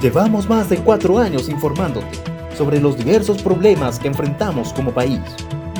Llevamos 0.00 0.46
más 0.46 0.68
de 0.68 0.76
cuatro 0.76 1.18
años 1.18 1.48
informándote 1.48 2.18
sobre 2.54 2.80
los 2.80 2.98
diversos 2.98 3.42
problemas 3.42 3.98
que 3.98 4.08
enfrentamos 4.08 4.72
como 4.74 4.92
país. 4.92 5.20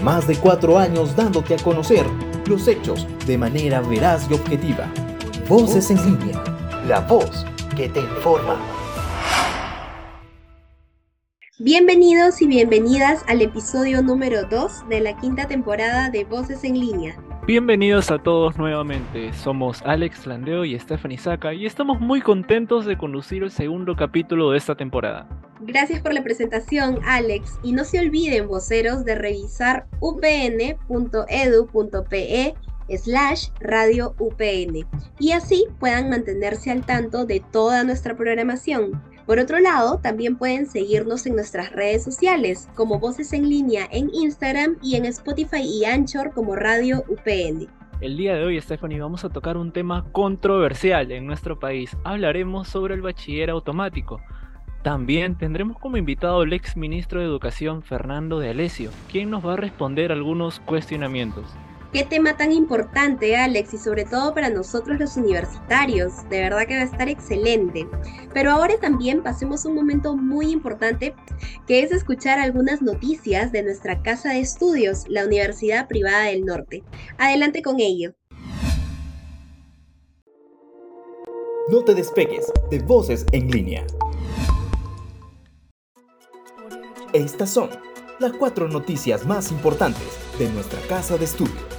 Más 0.03 0.27
de 0.27 0.37
cuatro 0.37 0.79
años 0.79 1.15
dándote 1.15 1.55
a 1.55 1.59
conocer 1.59 2.07
los 2.47 2.67
hechos 2.67 3.07
de 3.27 3.37
manera 3.37 3.83
veraz 3.83 4.27
y 4.31 4.35
objetiva. 4.35 4.91
Voces 5.49 5.91
en 5.91 6.03
línea, 6.19 6.43
la 6.87 7.01
voz 7.01 7.45
que 7.77 7.91
te 7.91 8.01
informa. 8.01 8.57
Bienvenidos 11.59 12.43
y 12.43 12.47
bienvenidas 12.47 13.25
al 13.29 13.41
episodio 13.41 14.03
número 14.03 14.45
2 14.45 14.91
de 14.91 15.01
la 15.01 15.17
quinta 15.17 15.49
temporada 15.49 16.11
de 16.11 16.25
Voces 16.25 16.65
en 16.65 16.79
línea. 16.79 17.17
Bienvenidos 17.47 18.11
a 18.11 18.19
todos 18.19 18.59
nuevamente, 18.59 19.33
somos 19.33 19.81
Alex 19.87 20.27
Landeo 20.27 20.67
y 20.67 20.79
Stephanie 20.79 21.17
Saca 21.17 21.55
y 21.55 21.65
estamos 21.65 21.99
muy 21.99 22.21
contentos 22.21 22.85
de 22.85 22.99
conducir 22.99 23.43
el 23.43 23.51
segundo 23.51 23.97
capítulo 23.97 24.51
de 24.51 24.59
esta 24.59 24.75
temporada. 24.75 25.27
Gracias 25.61 26.03
por 26.03 26.13
la 26.13 26.23
presentación 26.23 27.01
Alex 27.07 27.59
y 27.63 27.73
no 27.73 27.85
se 27.85 28.01
olviden 28.01 28.49
voceros 28.49 29.07
de 29.07 29.15
revisar 29.15 29.87
upn.edu.pe 30.01 30.55
slash 32.99 33.49
radio 33.61 34.15
UPN 34.19 34.87
y 35.19 35.33
así 35.33 35.65
puedan 35.81 36.11
mantenerse 36.11 36.71
al 36.71 36.85
tanto 36.85 37.25
de 37.25 37.43
toda 37.51 37.83
nuestra 37.83 38.15
programación. 38.15 39.16
Por 39.27 39.41
otro 39.41 39.59
lado, 39.59 39.99
también 39.99 40.37
pueden 40.37 40.67
seguirnos 40.67 41.27
en 41.27 41.35
nuestras 41.35 41.73
redes 41.73 42.05
sociales 42.05 42.69
como 42.77 43.01
Voces 43.01 43.33
en 43.33 43.49
Línea 43.49 43.89
en 43.91 44.09
Instagram 44.15 44.77
y 44.81 44.95
en 44.95 45.05
Spotify 45.05 45.63
y 45.63 45.85
Anchor 45.85 46.33
como 46.33 46.55
Radio 46.55 47.03
UPN. 47.09 47.67
El 48.01 48.17
día 48.17 48.37
de 48.37 48.45
hoy, 48.45 48.61
Stephanie, 48.61 49.01
vamos 49.01 49.25
a 49.25 49.31
tocar 49.31 49.57
un 49.57 49.73
tema 49.73 50.05
controversial 50.13 51.11
en 51.11 51.27
nuestro 51.27 51.59
país. 51.59 51.97
Hablaremos 52.05 52.69
sobre 52.69 52.95
el 52.95 53.03
bachiller 53.03 53.51
automático. 53.51 54.21
También 54.85 55.37
tendremos 55.37 55.77
como 55.81 55.97
invitado 55.97 56.43
al 56.43 56.53
ex 56.53 56.77
ministro 56.77 57.19
de 57.19 57.27
Educación, 57.27 57.83
Fernando 57.83 58.39
de 58.39 58.51
Alessio, 58.51 58.93
quien 59.11 59.31
nos 59.31 59.45
va 59.45 59.55
a 59.55 59.57
responder 59.57 60.13
algunos 60.13 60.61
cuestionamientos. 60.61 61.47
Qué 61.93 62.05
tema 62.05 62.37
tan 62.37 62.53
importante, 62.53 63.37
Alex, 63.37 63.75
y 63.75 63.79
sobre 63.79 64.05
todo 64.05 64.35
para 64.35 64.51
nosotros 64.51 64.99
los 64.99 65.17
universitarios. 65.17 66.29
De 66.29 66.41
verdad 66.41 66.67
que 66.67 66.77
va 66.77 66.83
a 66.83 66.85
estar 66.85 67.09
excelente. 67.09 67.87
Pero 68.35 68.51
ahora 68.51 68.75
también 68.81 69.23
pasemos 69.23 69.65
un 69.65 69.75
momento 69.75 70.17
muy 70.17 70.51
importante, 70.51 71.15
que 71.67 71.83
es 71.83 71.93
escuchar 71.93 72.39
algunas 72.39 72.83
noticias 72.83 73.53
de 73.53 73.63
nuestra 73.63 74.03
casa 74.03 74.31
de 74.31 74.41
estudios, 74.41 75.05
la 75.09 75.25
Universidad 75.25 75.89
Privada 75.89 76.25
del 76.25 76.45
Norte. 76.45 76.83
Adelante 77.19 77.63
con 77.63 77.81
ello. 77.81 78.15
No 81.69 81.83
te 81.83 81.95
despegues 81.95 82.53
de 82.71 82.79
Voces 82.81 83.27
en 83.33 83.51
línea. 83.51 83.85
Estas 87.13 87.51
son 87.51 87.71
las 88.19 88.33
cuatro 88.33 88.69
noticias 88.69 89.27
más 89.27 89.51
importantes 89.51 90.07
de 90.39 90.49
nuestra 90.51 90.81
casa 90.83 91.17
de 91.17 91.25
estudios. 91.25 91.76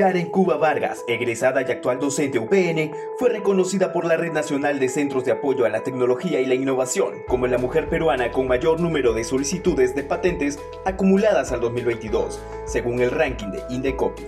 Karen 0.00 0.30
Cuba 0.30 0.56
Vargas, 0.56 1.04
egresada 1.08 1.60
y 1.60 1.70
actual 1.70 2.00
docente 2.00 2.38
UPN, 2.38 2.90
fue 3.18 3.28
reconocida 3.28 3.92
por 3.92 4.06
la 4.06 4.16
Red 4.16 4.32
Nacional 4.32 4.78
de 4.78 4.88
Centros 4.88 5.26
de 5.26 5.32
Apoyo 5.32 5.66
a 5.66 5.68
la 5.68 5.82
Tecnología 5.82 6.40
y 6.40 6.46
la 6.46 6.54
Innovación 6.54 7.16
como 7.28 7.46
la 7.46 7.58
mujer 7.58 7.90
peruana 7.90 8.32
con 8.32 8.48
mayor 8.48 8.80
número 8.80 9.12
de 9.12 9.24
solicitudes 9.24 9.94
de 9.94 10.02
patentes 10.02 10.58
acumuladas 10.86 11.52
al 11.52 11.60
2022, 11.60 12.40
según 12.64 13.02
el 13.02 13.10
ranking 13.10 13.48
de 13.48 13.62
Indecopy. 13.68 14.22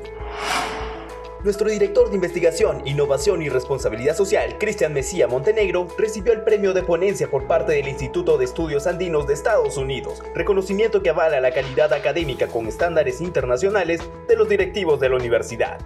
Nuestro 1.44 1.68
director 1.68 2.08
de 2.08 2.14
investigación, 2.14 2.86
innovación 2.86 3.42
y 3.42 3.48
responsabilidad 3.48 4.14
social, 4.14 4.58
Cristian 4.60 4.92
Mesía 4.92 5.26
Montenegro, 5.26 5.88
recibió 5.98 6.32
el 6.32 6.42
premio 6.42 6.72
de 6.72 6.84
ponencia 6.84 7.28
por 7.28 7.48
parte 7.48 7.72
del 7.72 7.88
Instituto 7.88 8.38
de 8.38 8.44
Estudios 8.44 8.86
Andinos 8.86 9.26
de 9.26 9.34
Estados 9.34 9.76
Unidos, 9.76 10.22
reconocimiento 10.36 11.02
que 11.02 11.10
avala 11.10 11.40
la 11.40 11.50
calidad 11.50 11.92
académica 11.92 12.46
con 12.46 12.68
estándares 12.68 13.20
internacionales 13.20 14.00
de 14.28 14.36
los 14.36 14.48
directivos 14.48 15.00
de 15.00 15.08
la 15.08 15.17
universidad. 15.17 15.80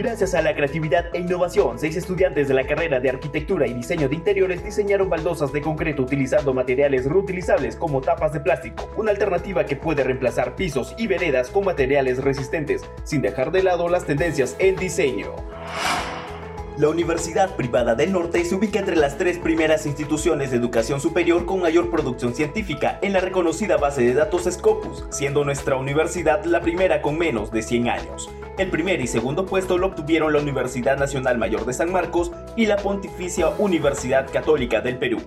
Gracias 0.00 0.34
a 0.34 0.40
la 0.40 0.54
creatividad 0.54 1.14
e 1.14 1.18
innovación, 1.18 1.78
seis 1.78 1.94
estudiantes 1.94 2.48
de 2.48 2.54
la 2.54 2.66
carrera 2.66 3.00
de 3.00 3.10
arquitectura 3.10 3.66
y 3.66 3.74
diseño 3.74 4.08
de 4.08 4.14
interiores 4.14 4.64
diseñaron 4.64 5.10
baldosas 5.10 5.52
de 5.52 5.60
concreto 5.60 6.00
utilizando 6.00 6.54
materiales 6.54 7.04
reutilizables 7.04 7.76
como 7.76 8.00
tapas 8.00 8.32
de 8.32 8.40
plástico, 8.40 8.88
una 8.96 9.10
alternativa 9.10 9.66
que 9.66 9.76
puede 9.76 10.02
reemplazar 10.02 10.56
pisos 10.56 10.94
y 10.96 11.06
veredas 11.06 11.50
con 11.50 11.66
materiales 11.66 12.16
resistentes, 12.24 12.80
sin 13.04 13.20
dejar 13.20 13.52
de 13.52 13.62
lado 13.62 13.90
las 13.90 14.06
tendencias 14.06 14.56
en 14.58 14.76
diseño. 14.76 15.34
La 16.78 16.88
Universidad 16.88 17.54
Privada 17.56 17.94
del 17.94 18.12
Norte 18.12 18.42
se 18.46 18.54
ubica 18.54 18.78
entre 18.78 18.96
las 18.96 19.18
tres 19.18 19.36
primeras 19.36 19.84
instituciones 19.84 20.50
de 20.50 20.56
educación 20.56 21.02
superior 21.02 21.44
con 21.44 21.60
mayor 21.60 21.90
producción 21.90 22.34
científica 22.34 22.98
en 23.02 23.12
la 23.12 23.20
reconocida 23.20 23.76
base 23.76 24.00
de 24.00 24.14
datos 24.14 24.48
Scopus, 24.50 25.04
siendo 25.10 25.44
nuestra 25.44 25.76
universidad 25.76 26.42
la 26.46 26.62
primera 26.62 27.02
con 27.02 27.18
menos 27.18 27.50
de 27.50 27.60
100 27.60 27.88
años. 27.90 28.30
El 28.60 28.68
primer 28.68 29.00
y 29.00 29.06
segundo 29.06 29.46
puesto 29.46 29.78
lo 29.78 29.86
obtuvieron 29.86 30.34
la 30.34 30.38
Universidad 30.38 30.98
Nacional 30.98 31.38
Mayor 31.38 31.64
de 31.64 31.72
San 31.72 31.90
Marcos 31.90 32.30
y 32.56 32.66
la 32.66 32.76
Pontificia 32.76 33.48
Universidad 33.58 34.30
Católica 34.30 34.82
del 34.82 34.98
Perú. 34.98 35.18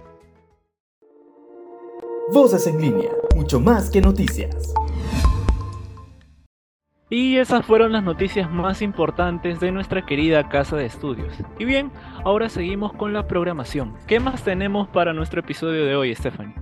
Voces 2.31 2.67
en 2.67 2.79
línea, 2.79 3.09
mucho 3.35 3.59
más 3.59 3.89
que 3.89 4.01
noticias. 4.01 4.71
Y 7.09 7.37
esas 7.37 7.65
fueron 7.65 7.93
las 7.93 8.03
noticias 8.03 8.51
más 8.51 8.83
importantes 8.83 9.59
de 9.59 9.71
nuestra 9.71 10.05
querida 10.05 10.47
casa 10.47 10.75
de 10.75 10.85
estudios. 10.85 11.33
Y 11.57 11.65
bien, 11.65 11.91
ahora 12.23 12.49
seguimos 12.49 12.93
con 12.93 13.13
la 13.13 13.27
programación. 13.27 13.95
¿Qué 14.05 14.19
más 14.19 14.43
tenemos 14.43 14.87
para 14.89 15.11
nuestro 15.11 15.39
episodio 15.39 15.85
de 15.85 15.95
hoy, 15.95 16.13
Stephanie? 16.13 16.53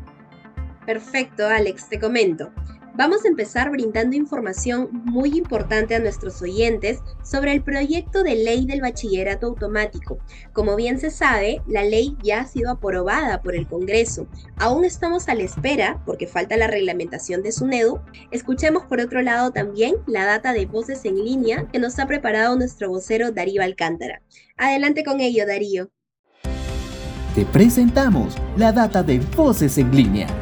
Perfecto, 0.86 1.46
Alex, 1.46 1.90
te 1.90 2.00
comento. 2.00 2.50
Vamos 2.94 3.24
a 3.24 3.30
empezar 3.30 3.72
brindando 3.72 4.18
información 4.18 4.90
muy 4.92 5.38
importante 5.38 5.96
a 5.96 6.00
nuestros 6.00 6.42
oyentes 6.42 7.00
sobre 7.24 7.54
el 7.54 7.64
proyecto 7.64 8.22
de 8.22 8.36
ley 8.36 8.66
del 8.66 8.82
bachillerato 8.82 9.48
automático. 9.48 10.18
Como 10.52 10.76
bien 10.76 11.00
se 11.00 11.10
sabe, 11.10 11.62
la 11.68 11.84
ley 11.84 12.18
ya 12.22 12.42
ha 12.42 12.48
sido 12.48 12.70
aprobada 12.70 13.42
por 13.42 13.56
el 13.56 13.66
Congreso. 13.66 14.28
Aún 14.58 14.84
estamos 14.84 15.30
a 15.30 15.36
la 15.36 15.44
espera 15.44 16.04
porque 16.06 16.28
falta 16.28 16.58
la 16.58 16.68
reglamentación 16.68 17.42
de 17.44 17.54
SUNEDU. 17.54 18.02
Escuchemos 18.30 18.84
por 18.84 19.00
otro 19.00 19.22
lado 19.22 19.52
también 19.52 19.96
la 20.06 20.26
data 20.26 20.52
de 20.52 20.66
voces 20.66 21.06
en 21.06 21.16
línea 21.16 21.68
que 21.72 21.80
nos 21.80 21.98
ha 21.98 22.08
preparado 22.08 22.58
nuestro 22.58 22.90
vocero 22.90 23.32
Darío 23.32 23.64
Alcántara. 23.64 24.22
Adelante 24.58 25.06
con 25.06 25.22
ello, 25.22 25.48
Darío. 25.48 25.90
Te 27.36 27.46
presentamos 27.46 28.36
la 28.58 28.74
data 28.74 29.02
de 29.02 29.20
voces 29.38 29.78
en 29.78 29.96
línea. 29.96 30.41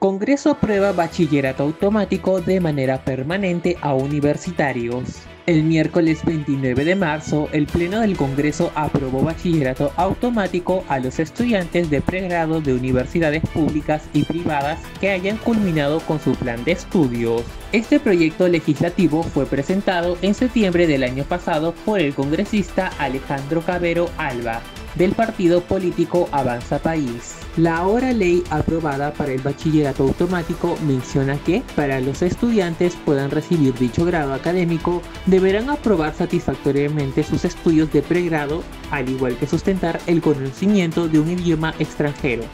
Congreso 0.00 0.52
aprueba 0.52 0.92
bachillerato 0.92 1.62
automático 1.62 2.40
de 2.40 2.58
manera 2.58 3.04
permanente 3.04 3.76
a 3.82 3.92
universitarios. 3.92 5.24
El 5.44 5.62
miércoles 5.62 6.24
29 6.24 6.86
de 6.86 6.94
marzo, 6.94 7.50
el 7.52 7.66
Pleno 7.66 8.00
del 8.00 8.16
Congreso 8.16 8.72
aprobó 8.74 9.20
bachillerato 9.22 9.92
automático 9.96 10.84
a 10.88 11.00
los 11.00 11.18
estudiantes 11.18 11.90
de 11.90 12.00
pregrado 12.00 12.62
de 12.62 12.72
universidades 12.72 13.42
públicas 13.50 14.02
y 14.14 14.22
privadas 14.22 14.80
que 15.02 15.10
hayan 15.10 15.36
culminado 15.36 16.00
con 16.00 16.18
su 16.18 16.32
plan 16.32 16.64
de 16.64 16.72
estudios. 16.72 17.42
Este 17.72 18.00
proyecto 18.00 18.48
legislativo 18.48 19.22
fue 19.22 19.44
presentado 19.44 20.16
en 20.22 20.32
septiembre 20.32 20.86
del 20.86 21.02
año 21.02 21.24
pasado 21.24 21.74
por 21.84 22.00
el 22.00 22.14
congresista 22.14 22.90
Alejandro 22.98 23.60
Cabero 23.60 24.08
Alba, 24.16 24.62
del 24.94 25.12
partido 25.12 25.60
político 25.62 26.28
Avanza 26.32 26.78
País. 26.78 27.36
La 27.56 27.78
ahora 27.78 28.12
ley 28.12 28.42
aprobada 28.50 29.12
para 29.12 29.32
el 29.32 29.40
bachillerato 29.40 30.04
automático 30.04 30.76
menciona 30.86 31.36
que 31.38 31.62
para 31.74 32.00
los 32.00 32.22
estudiantes 32.22 32.96
puedan 33.04 33.30
recibir 33.30 33.74
dicho 33.74 34.04
grado 34.04 34.34
académico 34.34 35.02
deberán 35.26 35.70
aprobar 35.70 36.14
satisfactoriamente 36.14 37.22
sus 37.22 37.44
estudios 37.44 37.92
de 37.92 38.02
pregrado, 38.02 38.62
al 38.90 39.08
igual 39.08 39.36
que 39.36 39.46
sustentar 39.46 40.00
el 40.06 40.20
conocimiento 40.20 41.08
de 41.08 41.18
un 41.18 41.30
idioma 41.30 41.74
extranjero, 41.78 42.44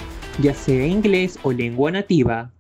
ya 0.41 0.55
sea 0.55 0.87
inglés 0.87 1.39
o 1.43 1.53
lengua 1.53 1.91
nativa. 1.91 2.53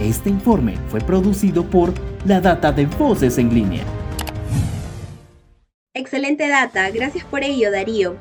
Este 0.00 0.28
informe 0.28 0.76
fue 0.88 1.00
producido 1.00 1.64
por 1.64 1.94
la 2.26 2.40
Data 2.40 2.70
de 2.70 2.84
Voces 2.84 3.38
en 3.38 3.54
Línea. 3.54 3.84
Excelente 5.94 6.46
data, 6.48 6.90
gracias 6.90 7.24
por 7.24 7.42
ello 7.42 7.70
Darío. 7.70 8.16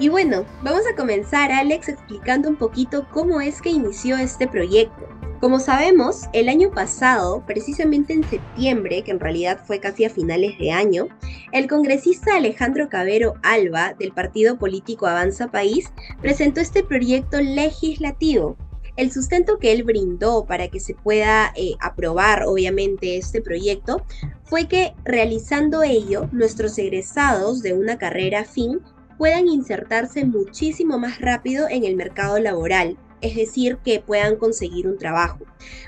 Y 0.00 0.08
bueno, 0.08 0.46
vamos 0.62 0.80
a 0.90 0.96
comenzar 0.96 1.52
Alex 1.52 1.90
explicando 1.90 2.48
un 2.48 2.56
poquito 2.56 3.06
cómo 3.12 3.42
es 3.42 3.60
que 3.60 3.68
inició 3.68 4.16
este 4.16 4.48
proyecto. 4.48 5.06
Como 5.42 5.60
sabemos, 5.60 6.22
el 6.32 6.48
año 6.48 6.70
pasado, 6.70 7.44
precisamente 7.46 8.14
en 8.14 8.24
septiembre, 8.24 9.02
que 9.02 9.10
en 9.10 9.20
realidad 9.20 9.60
fue 9.66 9.78
casi 9.78 10.06
a 10.06 10.10
finales 10.10 10.56
de 10.58 10.70
año, 10.70 11.08
el 11.52 11.68
congresista 11.68 12.36
Alejandro 12.36 12.88
Cabero 12.88 13.34
Alba, 13.42 13.92
del 13.92 14.12
partido 14.12 14.58
político 14.58 15.06
Avanza 15.06 15.48
País, 15.48 15.92
presentó 16.22 16.62
este 16.62 16.82
proyecto 16.82 17.38
legislativo 17.42 18.56
El 18.96 19.12
sustento 19.12 19.58
que 19.58 19.70
él 19.70 19.82
brindó 19.82 20.46
para 20.46 20.68
que 20.68 20.80
se 20.80 20.94
pueda 20.94 21.52
eh, 21.56 21.74
aprobar, 21.78 22.44
obviamente, 22.46 23.18
este 23.18 23.42
proyecto 23.42 24.02
fue 24.44 24.66
que 24.66 24.94
realizando 25.04 25.82
ello, 25.82 26.26
nuestros 26.32 26.78
egresados 26.78 27.60
de 27.60 27.74
una 27.74 27.98
carrera 27.98 28.46
fin 28.46 28.80
puedan 29.20 29.48
insertarse 29.48 30.24
muchísimo 30.24 30.98
más 30.98 31.20
rápido 31.20 31.68
en 31.68 31.84
el 31.84 31.94
mercado 31.94 32.38
laboral, 32.38 32.96
es 33.20 33.36
decir, 33.36 33.76
que 33.84 34.00
puedan 34.00 34.36
conseguir 34.36 34.88
un 34.88 34.96
trabajo. 34.96 35.40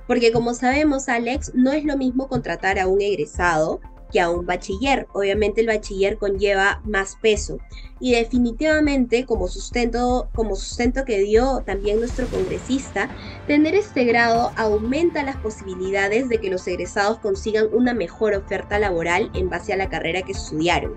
Porque 0.07 0.33
como 0.33 0.53
sabemos, 0.53 1.09
Alex, 1.09 1.53
no 1.55 1.73
es 1.73 1.83
lo 1.87 1.97
mismo 1.97 2.29
contratar 2.29 2.79
a 2.79 2.89
un 2.89 3.01
egresado 3.01 3.81
que 4.13 4.21
a 4.21 4.29
un 4.29 4.45
bachiller. 4.45 5.07
Obviamente 5.15 5.63
el 5.63 5.69
bachiller 5.69 6.19
conlleva 6.19 6.83
más 6.85 7.17
peso 7.23 7.57
y 8.03 8.11
definitivamente 8.17 9.25
como 9.27 9.47
sustento, 9.47 10.29
como 10.35 10.57
sustento 10.57 11.05
que 11.05 11.21
dio 11.21 11.63
también 11.65 12.01
nuestro 12.01 12.29
congresista, 12.29 13.09
tener 13.47 13.77
este 13.77 14.03
grado 14.03 14.51
aumenta 14.57 15.23
las 15.23 15.37
posibilidades 15.37 16.29
de 16.29 16.39
que 16.39 16.51
los 16.51 16.67
egresados 16.67 17.21
consigan 17.21 17.69
una 17.73 17.95
mejor 17.95 18.35
oferta 18.35 18.81
laboral 18.81 19.31
en 19.35 19.49
base 19.49 19.73
a 19.73 19.77
la 19.77 19.89
carrera 19.89 20.23
que 20.23 20.33
estudiaron. 20.33 20.97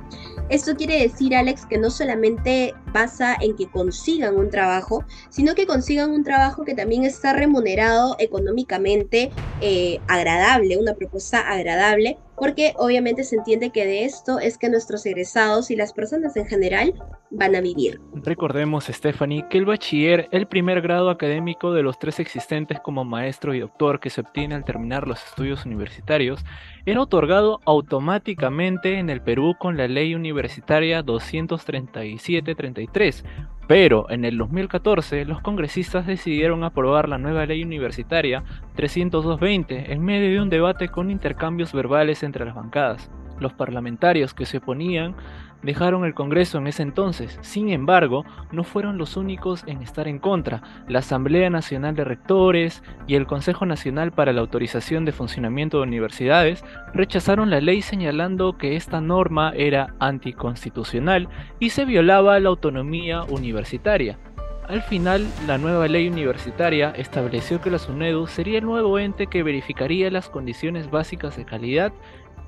Esto 0.50 0.76
quiere 0.76 1.00
decir, 1.00 1.36
Alex, 1.36 1.68
que 1.68 1.78
no 1.78 1.92
solamente 1.92 2.74
basa 2.92 3.36
en 3.40 3.56
que 3.56 3.70
consigan 3.70 4.36
un 4.36 4.50
trabajo, 4.50 5.04
sino 5.30 5.54
que 5.54 5.68
consigan 5.68 6.10
un 6.10 6.24
trabajo 6.24 6.64
que 6.64 6.74
también 6.74 7.04
está 7.04 7.34
remunerado 7.34 8.16
económicamente 8.18 9.32
eh, 9.62 10.00
agradable, 10.08 10.78
una 10.78 10.96
propuesta 10.96 11.40
agradable, 11.40 12.18
porque 12.36 12.74
obviamente 12.78 13.24
se 13.24 13.36
entiende 13.38 13.70
que 13.70 13.86
de 13.86 14.06
esto 14.06 14.40
es 14.40 14.58
que 14.58 14.70
nuestros 14.70 15.06
egresados 15.06 15.72
y 15.72 15.76
las 15.76 15.94
personas 15.94 16.36
en 16.36 16.46
general 16.46 16.95
van 17.32 17.56
a 17.56 17.62
vivir. 17.62 18.00
Recordemos, 18.14 18.86
Stephanie, 18.86 19.48
que 19.50 19.58
el 19.58 19.66
bachiller, 19.66 20.30
el 20.32 20.46
primer 20.48 20.82
grado 20.82 21.10
académico 21.10 21.74
de 21.74 21.84
los 21.84 22.00
tres 22.00 22.20
existentes 22.20 22.80
como 22.80 23.04
maestro 23.04 23.54
y 23.54 23.60
doctor 23.60 24.00
que 24.00 24.10
se 24.10 24.22
obtiene 24.22 24.56
al 24.56 24.64
terminar 24.64 25.06
los 25.08 25.22
estudios 25.24 25.66
universitarios, 25.66 26.46
era 26.86 27.02
otorgado 27.02 27.60
automáticamente 27.66 29.00
en 29.00 29.10
el 29.10 29.22
Perú 29.22 29.56
con 29.60 29.76
la 29.78 29.88
ley 29.88 30.16
universitaria 30.16 31.04
237-33. 31.04 33.24
Pero 33.68 34.08
en 34.12 34.26
el 34.26 34.38
2014 34.38 35.26
los 35.26 35.42
congresistas 35.42 36.06
decidieron 36.06 36.64
aprobar 36.64 37.10
la 37.10 37.18
nueva 37.18 37.48
ley 37.48 37.64
universitaria 37.64 38.44
302-20 38.78 39.90
en 39.90 40.04
medio 40.04 40.30
de 40.30 40.42
un 40.42 40.50
debate 40.50 40.90
con 40.90 41.10
intercambios 41.10 41.74
verbales 41.74 42.22
entre 42.22 42.46
las 42.46 42.54
bancadas. 42.54 43.10
Los 43.40 43.54
parlamentarios 43.54 44.34
que 44.34 44.46
se 44.46 44.58
oponían 44.58 45.16
dejaron 45.66 46.06
el 46.06 46.14
Congreso 46.14 46.58
en 46.60 46.68
ese 46.68 46.84
entonces. 46.84 47.38
Sin 47.42 47.70
embargo, 47.70 48.24
no 48.52 48.64
fueron 48.64 48.98
los 48.98 49.18
únicos 49.18 49.64
en 49.66 49.82
estar 49.82 50.08
en 50.08 50.20
contra. 50.20 50.62
La 50.88 51.00
Asamblea 51.00 51.50
Nacional 51.50 51.96
de 51.96 52.04
Rectores 52.04 52.84
y 53.08 53.16
el 53.16 53.26
Consejo 53.26 53.66
Nacional 53.66 54.12
para 54.12 54.32
la 54.32 54.42
Autorización 54.42 55.06
de 55.06 55.12
Funcionamiento 55.12 55.78
de 55.78 55.84
Universidades 55.84 56.64
rechazaron 56.94 57.50
la 57.50 57.62
ley 57.62 57.82
señalando 57.82 58.58
que 58.58 58.76
esta 58.76 59.02
norma 59.02 59.52
era 59.56 59.96
anticonstitucional 60.00 61.28
y 61.60 61.72
se 61.72 61.86
violaba 61.86 62.40
la 62.40 62.50
autonomía 62.50 63.24
universitaria. 63.24 64.20
Al 64.68 64.82
final, 64.82 65.28
la 65.46 65.60
nueva 65.60 65.88
ley 65.88 66.08
universitaria 66.08 66.90
estableció 66.92 67.62
que 67.62 67.70
la 67.70 67.78
SUNEDU 67.78 68.26
sería 68.26 68.58
el 68.58 68.66
nuevo 68.66 68.98
ente 68.98 69.28
que 69.28 69.44
verificaría 69.44 70.10
las 70.10 70.28
condiciones 70.28 70.90
básicas 70.90 71.38
de 71.38 71.46
calidad 71.46 71.94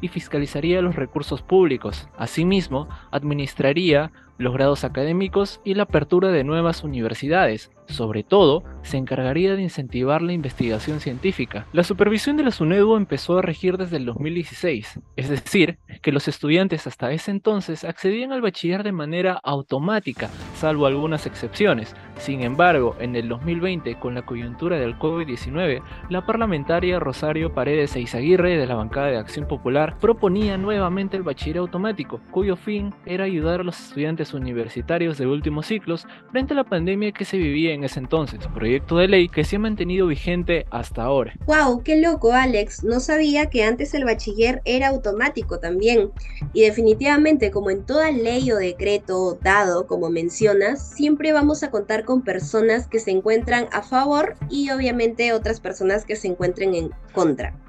y 0.01 0.07
fiscalizaría 0.07 0.81
los 0.81 0.95
recursos 0.95 1.41
públicos. 1.41 2.07
Asimismo, 2.17 2.87
administraría 3.11 4.11
los 4.37 4.53
grados 4.53 4.83
académicos 4.83 5.61
y 5.63 5.73
la 5.73 5.83
apertura 5.83 6.29
de 6.29 6.43
nuevas 6.43 6.83
universidades. 6.83 7.71
Sobre 7.87 8.23
todo, 8.23 8.63
se 8.81 8.97
encargaría 8.97 9.55
de 9.55 9.61
incentivar 9.61 10.21
la 10.21 10.33
investigación 10.33 10.99
científica. 10.99 11.65
La 11.71 11.85
supervisión 11.85 12.35
de 12.35 12.43
la 12.43 12.51
SUNEDU 12.51 12.97
empezó 12.97 13.37
a 13.37 13.41
regir 13.41 13.77
desde 13.77 13.95
el 13.97 14.05
2016, 14.05 14.99
es 15.15 15.29
decir, 15.29 15.79
que 16.01 16.11
los 16.11 16.27
estudiantes 16.27 16.85
hasta 16.85 17.11
ese 17.13 17.31
entonces 17.31 17.85
accedían 17.85 18.33
al 18.33 18.41
bachiller 18.41 18.83
de 18.83 18.91
manera 18.91 19.39
automática, 19.41 20.29
salvo 20.55 20.85
algunas 20.85 21.25
excepciones. 21.25 21.95
Sin 22.17 22.41
embargo, 22.41 22.95
en 22.99 23.15
el 23.15 23.29
2020, 23.29 23.97
con 23.99 24.15
la 24.15 24.25
coyuntura 24.25 24.77
del 24.77 24.97
COVID-19, 24.99 25.81
la 26.09 26.25
parlamentaria 26.25 26.99
Rosario 26.99 27.53
Paredes 27.53 27.95
Eizaguirre 27.95 28.57
de 28.57 28.67
la 28.67 28.75
bancada 28.75 29.07
de 29.07 29.17
Acción 29.17 29.47
Popular 29.47 29.97
proponía 29.99 30.57
nuevamente 30.57 31.15
el 31.15 31.23
bachiller 31.23 31.59
automático, 31.59 32.19
cuyo 32.31 32.55
fin 32.57 32.93
era 33.05 33.23
ayudar 33.23 33.61
a 33.61 33.63
los 33.63 33.79
estudiantes 33.79 34.26
universitarios 34.33 35.17
de 35.17 35.27
últimos 35.27 35.67
ciclos 35.67 36.05
frente 36.31 36.53
a 36.53 36.57
la 36.57 36.63
pandemia 36.63 37.11
que 37.11 37.25
se 37.25 37.37
vivía 37.37 37.73
en 37.73 37.83
ese 37.83 37.99
entonces, 37.99 38.39
proyecto 38.53 38.97
de 38.97 39.07
ley 39.07 39.29
que 39.29 39.43
se 39.43 39.55
ha 39.55 39.59
mantenido 39.59 40.07
vigente 40.07 40.65
hasta 40.71 41.03
ahora. 41.03 41.33
¡Wow! 41.45 41.83
¡Qué 41.83 41.99
loco, 42.01 42.33
Alex! 42.33 42.83
No 42.83 42.99
sabía 42.99 43.47
que 43.47 43.63
antes 43.63 43.93
el 43.93 44.05
bachiller 44.05 44.61
era 44.65 44.89
automático 44.89 45.59
también. 45.59 46.11
Y 46.53 46.61
definitivamente, 46.61 47.51
como 47.51 47.69
en 47.69 47.85
toda 47.85 48.11
ley 48.11 48.51
o 48.51 48.57
decreto 48.57 49.37
dado, 49.41 49.87
como 49.87 50.09
mencionas, 50.09 50.95
siempre 50.95 51.31
vamos 51.31 51.63
a 51.63 51.71
contar 51.71 52.05
con 52.05 52.23
personas 52.23 52.87
que 52.87 52.99
se 52.99 53.11
encuentran 53.11 53.67
a 53.71 53.81
favor 53.81 54.35
y 54.49 54.69
obviamente 54.71 55.33
otras 55.33 55.59
personas 55.59 56.05
que 56.05 56.15
se 56.15 56.27
encuentren 56.27 56.75
en 56.75 56.91
contra. 57.17 57.59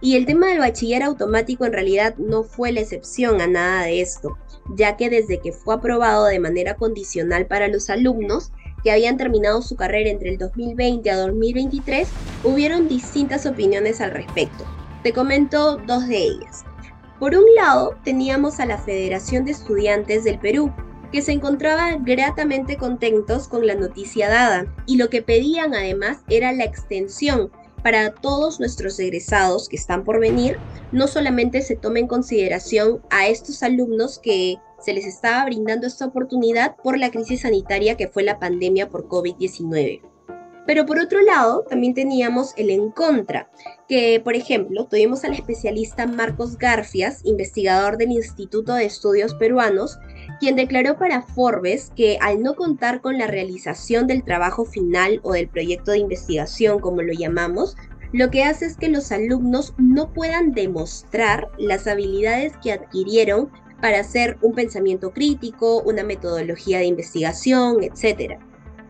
Y 0.00 0.16
el 0.16 0.26
tema 0.26 0.48
del 0.48 0.58
bachiller 0.58 1.02
automático 1.02 1.64
en 1.64 1.72
realidad 1.72 2.16
no 2.16 2.42
fue 2.42 2.72
la 2.72 2.80
excepción 2.80 3.40
a 3.40 3.46
nada 3.46 3.84
de 3.84 4.00
esto 4.00 4.36
ya 4.70 4.96
que 4.96 5.10
desde 5.10 5.38
que 5.40 5.52
fue 5.52 5.74
aprobado 5.74 6.26
de 6.26 6.40
manera 6.40 6.74
condicional 6.74 7.46
para 7.46 7.68
los 7.68 7.90
alumnos 7.90 8.52
que 8.82 8.90
habían 8.90 9.16
terminado 9.16 9.62
su 9.62 9.76
carrera 9.76 10.10
entre 10.10 10.30
el 10.30 10.38
2020 10.38 11.10
a 11.10 11.16
2023, 11.16 12.08
hubieron 12.44 12.86
distintas 12.88 13.46
opiniones 13.46 14.00
al 14.00 14.10
respecto. 14.10 14.64
Te 15.02 15.12
comento 15.12 15.78
dos 15.86 16.06
de 16.06 16.18
ellas. 16.18 16.64
Por 17.18 17.34
un 17.34 17.44
lado, 17.56 17.96
teníamos 18.04 18.60
a 18.60 18.66
la 18.66 18.76
Federación 18.76 19.46
de 19.46 19.52
Estudiantes 19.52 20.24
del 20.24 20.38
Perú, 20.38 20.70
que 21.12 21.22
se 21.22 21.32
encontraba 21.32 21.96
gratamente 22.00 22.76
contentos 22.76 23.48
con 23.48 23.66
la 23.66 23.74
noticia 23.74 24.28
dada, 24.28 24.66
y 24.86 24.96
lo 24.96 25.08
que 25.08 25.22
pedían 25.22 25.74
además 25.74 26.18
era 26.28 26.52
la 26.52 26.64
extensión 26.64 27.50
para 27.84 28.14
todos 28.14 28.60
nuestros 28.60 28.98
egresados 28.98 29.68
que 29.68 29.76
están 29.76 30.04
por 30.04 30.18
venir, 30.18 30.56
no 30.90 31.06
solamente 31.06 31.60
se 31.60 31.76
tome 31.76 32.00
en 32.00 32.06
consideración 32.06 33.02
a 33.10 33.28
estos 33.28 33.62
alumnos 33.62 34.18
que 34.18 34.56
se 34.80 34.94
les 34.94 35.04
estaba 35.04 35.44
brindando 35.44 35.86
esta 35.86 36.06
oportunidad 36.06 36.76
por 36.82 36.96
la 36.98 37.10
crisis 37.10 37.42
sanitaria 37.42 37.98
que 37.98 38.08
fue 38.08 38.22
la 38.22 38.38
pandemia 38.38 38.88
por 38.88 39.06
COVID-19. 39.06 40.00
Pero 40.66 40.86
por 40.86 40.98
otro 40.98 41.20
lado, 41.20 41.66
también 41.68 41.92
teníamos 41.92 42.54
el 42.56 42.70
en 42.70 42.90
contra, 42.90 43.50
que 43.86 44.18
por 44.24 44.34
ejemplo 44.34 44.86
tuvimos 44.86 45.22
al 45.24 45.34
especialista 45.34 46.06
Marcos 46.06 46.56
Garfias, 46.56 47.20
investigador 47.24 47.98
del 47.98 48.12
Instituto 48.12 48.72
de 48.72 48.86
Estudios 48.86 49.34
Peruanos, 49.34 49.98
quien 50.40 50.56
declaró 50.56 50.96
para 50.96 51.22
Forbes 51.22 51.92
que 51.94 52.18
al 52.20 52.42
no 52.42 52.54
contar 52.54 53.00
con 53.00 53.18
la 53.18 53.26
realización 53.26 54.06
del 54.06 54.24
trabajo 54.24 54.64
final 54.64 55.20
o 55.22 55.32
del 55.32 55.48
proyecto 55.48 55.92
de 55.92 55.98
investigación, 55.98 56.80
como 56.80 57.02
lo 57.02 57.12
llamamos, 57.12 57.76
lo 58.12 58.30
que 58.30 58.44
hace 58.44 58.66
es 58.66 58.76
que 58.76 58.88
los 58.88 59.10
alumnos 59.10 59.74
no 59.76 60.12
puedan 60.12 60.52
demostrar 60.52 61.50
las 61.58 61.86
habilidades 61.86 62.52
que 62.62 62.72
adquirieron 62.72 63.50
para 63.80 64.00
hacer 64.00 64.38
un 64.40 64.54
pensamiento 64.54 65.12
crítico, 65.12 65.82
una 65.82 66.04
metodología 66.04 66.78
de 66.78 66.86
investigación, 66.86 67.82
etc. 67.82 68.38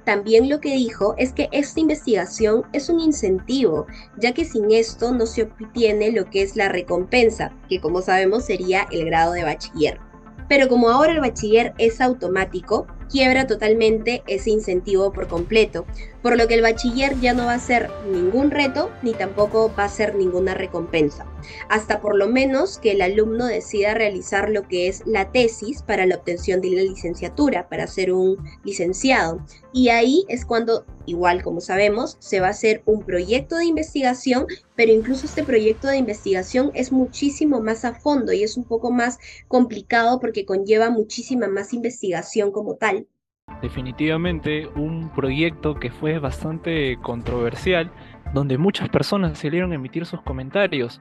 También 0.04 0.50
lo 0.50 0.60
que 0.60 0.74
dijo 0.74 1.14
es 1.16 1.32
que 1.32 1.48
esta 1.52 1.80
investigación 1.80 2.64
es 2.72 2.90
un 2.90 3.00
incentivo, 3.00 3.86
ya 4.18 4.32
que 4.32 4.44
sin 4.44 4.70
esto 4.70 5.12
no 5.12 5.24
se 5.24 5.44
obtiene 5.44 6.12
lo 6.12 6.28
que 6.28 6.42
es 6.42 6.54
la 6.54 6.68
recompensa, 6.68 7.52
que 7.70 7.80
como 7.80 8.02
sabemos 8.02 8.44
sería 8.44 8.86
el 8.90 9.06
grado 9.06 9.32
de 9.32 9.44
bachiller. 9.44 9.98
Pero 10.48 10.68
como 10.68 10.90
ahora 10.90 11.12
el 11.12 11.20
bachiller 11.20 11.74
es 11.78 12.00
automático, 12.00 12.86
quiebra 13.10 13.46
totalmente 13.46 14.22
ese 14.26 14.50
incentivo 14.50 15.12
por 15.12 15.28
completo, 15.28 15.86
por 16.24 16.38
lo 16.38 16.48
que 16.48 16.54
el 16.54 16.62
bachiller 16.62 17.20
ya 17.20 17.34
no 17.34 17.44
va 17.44 17.52
a 17.52 17.58
ser 17.58 17.90
ningún 18.10 18.50
reto 18.50 18.90
ni 19.02 19.12
tampoco 19.12 19.70
va 19.78 19.84
a 19.84 19.90
ser 19.90 20.14
ninguna 20.14 20.54
recompensa, 20.54 21.26
hasta 21.68 22.00
por 22.00 22.16
lo 22.16 22.28
menos 22.28 22.78
que 22.78 22.92
el 22.92 23.02
alumno 23.02 23.44
decida 23.44 23.92
realizar 23.92 24.48
lo 24.48 24.66
que 24.66 24.88
es 24.88 25.02
la 25.04 25.32
tesis 25.32 25.82
para 25.82 26.06
la 26.06 26.16
obtención 26.16 26.62
de 26.62 26.70
la 26.70 26.80
licenciatura, 26.80 27.68
para 27.68 27.86
ser 27.86 28.10
un 28.10 28.38
licenciado. 28.64 29.44
Y 29.70 29.90
ahí 29.90 30.24
es 30.28 30.46
cuando, 30.46 30.86
igual 31.04 31.42
como 31.42 31.60
sabemos, 31.60 32.16
se 32.20 32.40
va 32.40 32.46
a 32.46 32.52
hacer 32.52 32.82
un 32.86 33.04
proyecto 33.04 33.56
de 33.56 33.66
investigación, 33.66 34.46
pero 34.76 34.92
incluso 34.92 35.26
este 35.26 35.44
proyecto 35.44 35.88
de 35.88 35.98
investigación 35.98 36.70
es 36.72 36.90
muchísimo 36.90 37.60
más 37.60 37.84
a 37.84 37.92
fondo 37.92 38.32
y 38.32 38.44
es 38.44 38.56
un 38.56 38.64
poco 38.64 38.90
más 38.90 39.18
complicado 39.46 40.20
porque 40.20 40.46
conlleva 40.46 40.88
muchísima 40.88 41.48
más 41.48 41.74
investigación 41.74 42.50
como 42.50 42.76
tal. 42.76 43.08
Definitivamente 43.64 44.68
un 44.76 45.08
proyecto 45.08 45.76
que 45.76 45.90
fue 45.90 46.18
bastante 46.18 46.98
controversial, 47.00 47.90
donde 48.34 48.58
muchas 48.58 48.90
personas 48.90 49.38
salieron 49.38 49.72
a 49.72 49.76
emitir 49.76 50.04
sus 50.04 50.20
comentarios. 50.20 51.00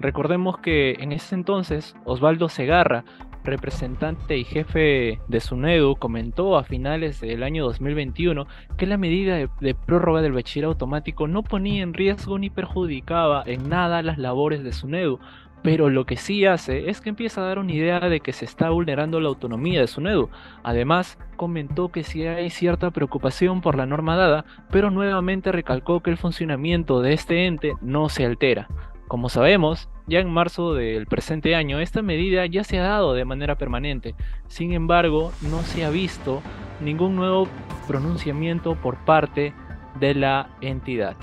Recordemos 0.00 0.56
que 0.56 0.96
en 1.00 1.12
ese 1.12 1.34
entonces 1.34 1.94
Osvaldo 2.06 2.48
Segarra, 2.48 3.04
representante 3.44 4.38
y 4.38 4.44
jefe 4.44 5.20
de 5.28 5.40
SUNEDU, 5.40 5.96
comentó 5.96 6.56
a 6.56 6.64
finales 6.64 7.20
del 7.20 7.42
año 7.42 7.66
2021 7.66 8.46
que 8.78 8.86
la 8.86 8.96
medida 8.96 9.36
de, 9.60 9.74
prórroga 9.74 10.22
del 10.22 10.32
bachiller 10.32 10.64
automático 10.64 11.28
no 11.28 11.42
ponía 11.42 11.82
en 11.82 11.92
riesgo 11.92 12.38
ni 12.38 12.48
perjudicaba 12.48 13.42
en 13.44 13.68
nada 13.68 14.00
las 14.02 14.16
labores 14.16 14.64
de 14.64 14.72
SUNEDU, 14.72 15.20
pero 15.62 15.90
lo 15.90 16.06
que 16.06 16.16
sí 16.16 16.46
hace 16.46 16.88
es 16.88 17.00
que 17.00 17.10
empieza 17.10 17.40
a 17.40 17.46
dar 17.46 17.58
una 17.58 17.72
idea 17.72 18.00
de 18.00 18.20
que 18.20 18.32
se 18.32 18.44
está 18.44 18.70
vulnerando 18.70 19.20
la 19.20 19.28
autonomía 19.28 19.80
de 19.80 19.86
SUNEDU. 19.86 20.30
Además, 20.62 21.18
comentó 21.36 21.90
que 21.90 22.04
sí 22.04 22.26
hay 22.26 22.50
cierta 22.50 22.90
preocupación 22.90 23.60
por 23.60 23.76
la 23.76 23.86
norma 23.86 24.16
dada, 24.16 24.44
pero 24.70 24.90
nuevamente 24.90 25.52
recalcó 25.52 26.00
que 26.00 26.10
el 26.10 26.16
funcionamiento 26.16 27.00
de 27.00 27.12
este 27.12 27.46
ente 27.46 27.74
no 27.80 28.08
se 28.08 28.24
altera. 28.24 28.68
Como 29.08 29.30
sabemos, 29.30 29.88
ya 30.06 30.20
en 30.20 30.30
marzo 30.30 30.74
del 30.74 31.06
presente 31.06 31.54
año 31.54 31.80
esta 31.80 32.02
medida 32.02 32.44
ya 32.46 32.62
se 32.62 32.78
ha 32.78 32.82
dado 32.82 33.14
de 33.14 33.24
manera 33.24 33.56
permanente. 33.56 34.14
Sin 34.48 34.72
embargo, 34.72 35.32
no 35.42 35.62
se 35.62 35.84
ha 35.84 35.90
visto 35.90 36.42
ningún 36.80 37.16
nuevo 37.16 37.48
pronunciamiento 37.86 38.74
por 38.74 39.04
parte 39.04 39.54
de 39.98 40.14
la 40.14 40.50
entidad. 40.60 41.16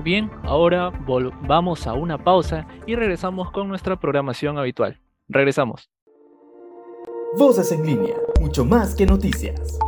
Bien, 0.00 0.30
ahora 0.42 0.90
vamos 1.46 1.86
a 1.86 1.92
una 1.92 2.22
pausa 2.22 2.66
y 2.86 2.96
regresamos 2.96 3.52
con 3.52 3.68
nuestra 3.68 4.00
programación 4.00 4.58
habitual. 4.58 5.00
Regresamos. 5.28 5.90
Voces 7.38 7.70
en 7.72 7.86
línea, 7.86 8.16
mucho 8.40 8.64
más 8.64 8.94
que 8.94 9.06
noticias. 9.06 9.78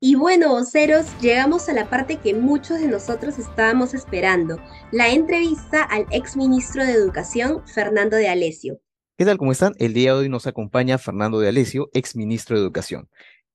Y 0.00 0.16
bueno, 0.16 0.48
voceros, 0.48 1.06
llegamos 1.20 1.68
a 1.68 1.72
la 1.72 1.88
parte 1.88 2.16
que 2.16 2.34
muchos 2.34 2.80
de 2.80 2.88
nosotros 2.88 3.38
estábamos 3.38 3.94
esperando, 3.94 4.58
la 4.90 5.10
entrevista 5.10 5.84
al 5.84 6.06
ex 6.10 6.36
ministro 6.36 6.84
de 6.84 6.92
Educación, 6.92 7.62
Fernando 7.68 8.16
de 8.16 8.28
Alesio. 8.28 8.80
¿Qué 9.16 9.24
tal? 9.24 9.38
¿Cómo 9.38 9.52
están? 9.52 9.74
El 9.78 9.94
día 9.94 10.14
de 10.14 10.20
hoy 10.20 10.28
nos 10.28 10.48
acompaña 10.48 10.98
Fernando 10.98 11.38
de 11.38 11.48
Alesio, 11.48 11.90
ex 11.92 12.16
ministro 12.16 12.56
de 12.56 12.62
Educación. 12.62 13.08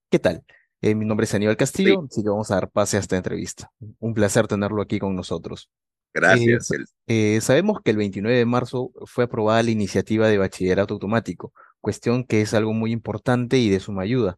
¿Qué 0.09 0.19
tal? 0.19 0.45
Eh, 0.81 0.95
mi 0.95 1.05
nombre 1.05 1.25
es 1.25 1.33
Aníbal 1.33 1.57
Castillo, 1.57 2.05
así 2.09 2.21
que 2.21 2.29
vamos 2.29 2.51
a 2.51 2.55
dar 2.55 2.69
pase 2.69 2.97
a 2.97 2.99
esta 2.99 3.17
entrevista. 3.17 3.71
Un 3.99 4.13
placer 4.13 4.47
tenerlo 4.47 4.81
aquí 4.81 4.99
con 4.99 5.15
nosotros. 5.15 5.69
Gracias. 6.13 6.71
Eh, 6.71 7.35
eh, 7.35 7.41
sabemos 7.41 7.79
que 7.83 7.91
el 7.91 7.97
29 7.97 8.37
de 8.37 8.45
marzo 8.45 8.91
fue 9.05 9.25
aprobada 9.25 9.61
la 9.63 9.71
iniciativa 9.71 10.27
de 10.27 10.37
bachillerato 10.37 10.95
automático, 10.95 11.53
cuestión 11.79 12.23
que 12.23 12.41
es 12.41 12.53
algo 12.53 12.73
muy 12.73 12.91
importante 12.91 13.57
y 13.57 13.69
de 13.69 13.79
suma 13.79 14.03
ayuda. 14.03 14.37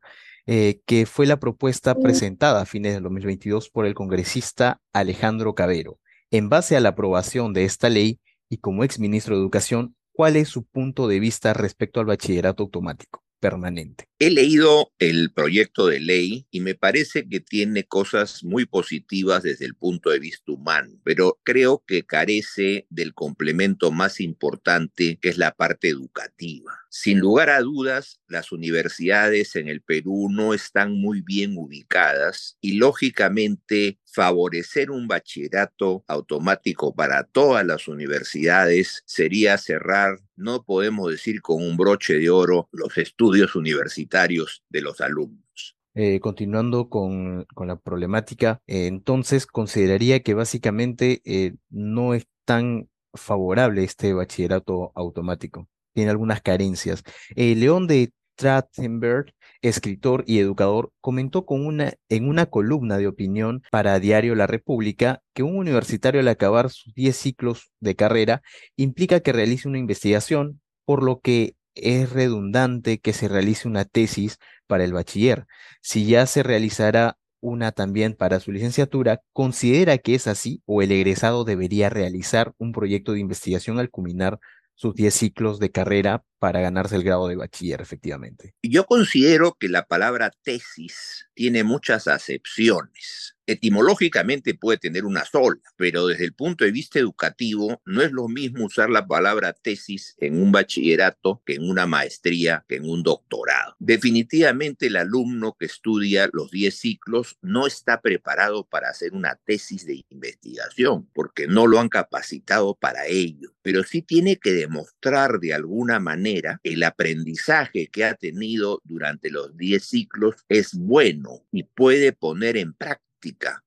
Eh, 0.52 0.82
que 0.88 1.06
fue 1.06 1.28
la 1.28 1.40
propuesta 1.40 1.94
presentada 1.94 2.62
a 2.62 2.66
fines 2.66 2.96
del 2.96 3.04
2022 3.04 3.70
por 3.70 3.86
el 3.86 3.94
congresista 3.94 4.82
Alejandro 4.94 5.54
Cabero. 5.54 6.00
En 6.32 6.50
base 6.50 6.76
a 6.76 6.80
la 6.80 6.90
aprobación 6.90 7.54
de 7.54 7.66
esta 7.66 7.88
ley 7.88 8.20
y 8.50 8.58
como 8.58 8.84
ex 8.84 9.00
ministro 9.00 9.36
de 9.36 9.42
Educación, 9.42 9.96
¿cuál 10.12 10.36
es 10.38 10.50
su 10.50 10.64
punto 10.64 11.08
de 11.08 11.20
vista 11.20 11.54
respecto 11.54 12.00
al 12.00 12.08
bachillerato 12.08 12.64
automático 12.64 13.24
permanente? 13.40 14.06
He 14.20 14.30
leído 14.30 14.92
el 15.00 15.32
proyecto 15.32 15.88
de 15.88 16.00
ley 16.00 16.46
y 16.52 16.60
me 16.60 16.76
parece 16.76 17.28
que 17.28 17.40
tiene 17.40 17.86
cosas 17.86 18.44
muy 18.44 18.66
positivas 18.66 19.44
desde 19.44 19.66
el 19.66 19.76
punto 19.76 20.10
de 20.10 20.20
vista 20.20 20.52
humano, 20.52 21.00
pero 21.04 21.40
creo 21.44 21.84
que 21.88 22.04
carece 22.04 22.86
del 22.90 23.14
complemento 23.14 23.92
más 23.92 24.20
importante 24.20 25.18
que 25.22 25.30
es 25.30 25.38
la 25.38 25.52
parte 25.52 25.90
educativa. 25.90 26.80
Sin 26.92 27.20
lugar 27.20 27.52
a 27.52 27.62
dudas, 27.62 28.20
las 28.28 28.52
universidades 28.52 29.56
en 29.56 29.68
el 29.68 29.82
Perú 29.82 30.28
no 30.32 30.56
están 30.56 31.00
muy 31.00 31.22
bien 31.22 31.54
ubicadas 31.56 32.58
y 32.62 32.78
lógicamente 32.78 34.00
favorecer 34.12 34.90
un 34.90 35.08
bachillerato 35.08 36.04
automático 36.08 36.96
para 36.96 37.26
todas 37.26 37.64
las 37.64 37.88
universidades 37.88 39.04
sería 39.06 39.60
cerrar, 39.60 40.20
no 40.36 40.64
podemos 40.64 41.12
decir 41.12 41.44
con 41.44 41.64
un 41.64 41.78
broche 41.78 42.16
de 42.16 42.32
oro, 42.32 42.68
los 42.72 42.98
estudios 42.98 43.56
universitarios 43.56 44.64
de 44.70 44.82
los 44.82 45.00
alumnos. 45.00 45.78
Eh, 45.94 46.20
continuando 46.20 46.90
con, 46.90 47.46
con, 47.54 47.68
la 47.68 47.76
problemática, 47.76 48.62
eh, 48.66 48.88
entonces 48.88 49.46
consideraría 49.46 50.22
que 50.22 50.34
básicamente 50.34 51.22
eh, 51.26 51.56
no 51.70 52.16
es 52.16 52.26
tan 52.46 52.90
favorable 53.14 53.84
este 53.84 54.14
bachillerato 54.14 54.92
automático. 54.96 55.68
Tiene 55.94 56.12
algunas 56.12 56.42
carencias. 56.42 57.04
León 57.36 57.88
de 57.88 58.12
Trattenberg, 58.40 59.34
escritor 59.62 60.24
y 60.26 60.40
educador, 60.40 60.94
comentó 61.02 61.46
con 61.46 61.66
una, 61.66 61.94
en 62.08 62.30
una 62.30 62.46
columna 62.46 62.98
de 62.98 63.08
opinión 63.08 63.64
para 63.70 64.00
Diario 64.00 64.34
La 64.34 64.48
República 64.48 65.22
que 65.34 65.44
un 65.44 65.58
universitario 65.58 66.22
al 66.22 66.28
acabar 66.30 66.70
sus 66.70 66.94
10 66.94 67.16
ciclos 67.18 67.70
de 67.82 67.96
carrera 67.96 68.42
implica 68.78 69.20
que 69.20 69.34
realice 69.34 69.68
una 69.68 69.78
investigación, 69.78 70.62
por 70.86 71.04
lo 71.04 71.20
que 71.20 71.56
es 71.76 72.12
redundante 72.12 73.00
que 73.00 73.12
se 73.12 73.28
realice 73.28 73.68
una 73.68 73.84
tesis 73.84 74.38
para 74.68 74.86
el 74.86 74.94
bachiller. 74.94 75.46
Si 75.82 76.06
ya 76.06 76.26
se 76.26 76.42
realizará 76.42 77.18
una 77.42 77.74
también 77.74 78.14
para 78.16 78.40
su 78.40 78.54
licenciatura, 78.54 79.22
¿considera 79.34 79.98
que 79.98 80.16
es 80.16 80.28
así 80.28 80.62
o 80.66 80.82
el 80.82 80.94
egresado 80.94 81.44
debería 81.44 81.90
realizar 81.90 82.54
un 82.58 82.72
proyecto 82.72 83.14
de 83.14 83.20
investigación 83.20 83.80
al 83.80 83.90
culminar 83.90 84.40
sus 84.80 84.96
10 84.96 85.14
ciclos 85.14 85.60
de 85.60 85.72
carrera 85.72 86.24
para 86.40 86.62
ganarse 86.62 86.96
el 86.96 87.04
grado 87.04 87.28
de 87.28 87.36
bachiller, 87.36 87.82
efectivamente? 87.82 88.56
Yo 88.64 88.86
considero 88.86 89.58
que 89.60 89.68
la 89.68 89.86
palabra 89.86 90.32
tesis 90.42 91.28
tiene 91.34 91.66
muchas 91.66 92.08
acepciones. 92.08 93.36
Etimológicamente 93.50 94.54
puede 94.54 94.78
tener 94.78 95.06
una 95.06 95.26
sola, 95.26 95.60
pero 95.76 96.06
desde 96.06 96.24
el 96.24 96.34
punto 96.34 96.66
de 96.66 96.72
vista 96.72 97.00
educativo 97.00 97.82
no 97.84 98.04
es 98.04 98.12
lo 98.12 98.28
mismo 98.28 98.66
usar 98.66 98.92
la 98.92 99.08
palabra 99.08 99.54
tesis 99.54 100.16
en 100.20 100.40
un 100.40 100.52
bachillerato 100.52 101.42
que 101.44 101.56
en 101.56 101.68
una 101.68 101.88
maestría, 101.88 102.64
que 102.68 102.76
en 102.76 102.88
un 102.88 103.02
doctorado. 103.02 103.76
Definitivamente 103.80 104.86
el 104.86 104.98
alumno 104.98 105.56
que 105.60 105.66
estudia 105.66 106.30
los 106.32 106.52
10 106.52 106.78
ciclos 106.78 107.40
no 107.42 107.66
está 107.66 108.02
preparado 108.02 108.68
para 108.68 108.90
hacer 108.90 109.14
una 109.14 109.36
tesis 109.44 109.84
de 109.88 110.06
investigación, 110.10 111.10
porque 111.12 111.48
no 111.48 111.66
lo 111.66 111.80
han 111.80 111.90
capacitado 111.90 112.76
para 112.76 113.08
ello, 113.08 113.56
pero 113.64 113.84
sí 113.84 114.04
tiene 114.04 114.38
que 114.38 114.54
demostrar 114.54 115.40
de 115.40 115.56
alguna 115.56 116.00
manera 116.00 116.60
el 116.62 116.84
aprendizaje 116.84 117.88
que 117.88 118.06
ha 118.06 118.14
tenido 118.14 118.80
durante 118.84 119.32
los 119.32 119.58
10 119.58 119.84
ciclos 119.84 120.36
es 120.50 120.76
bueno 120.76 121.44
y 121.52 121.64
puede 121.64 122.12
poner 122.12 122.56
en 122.56 122.74
práctica 122.74 123.09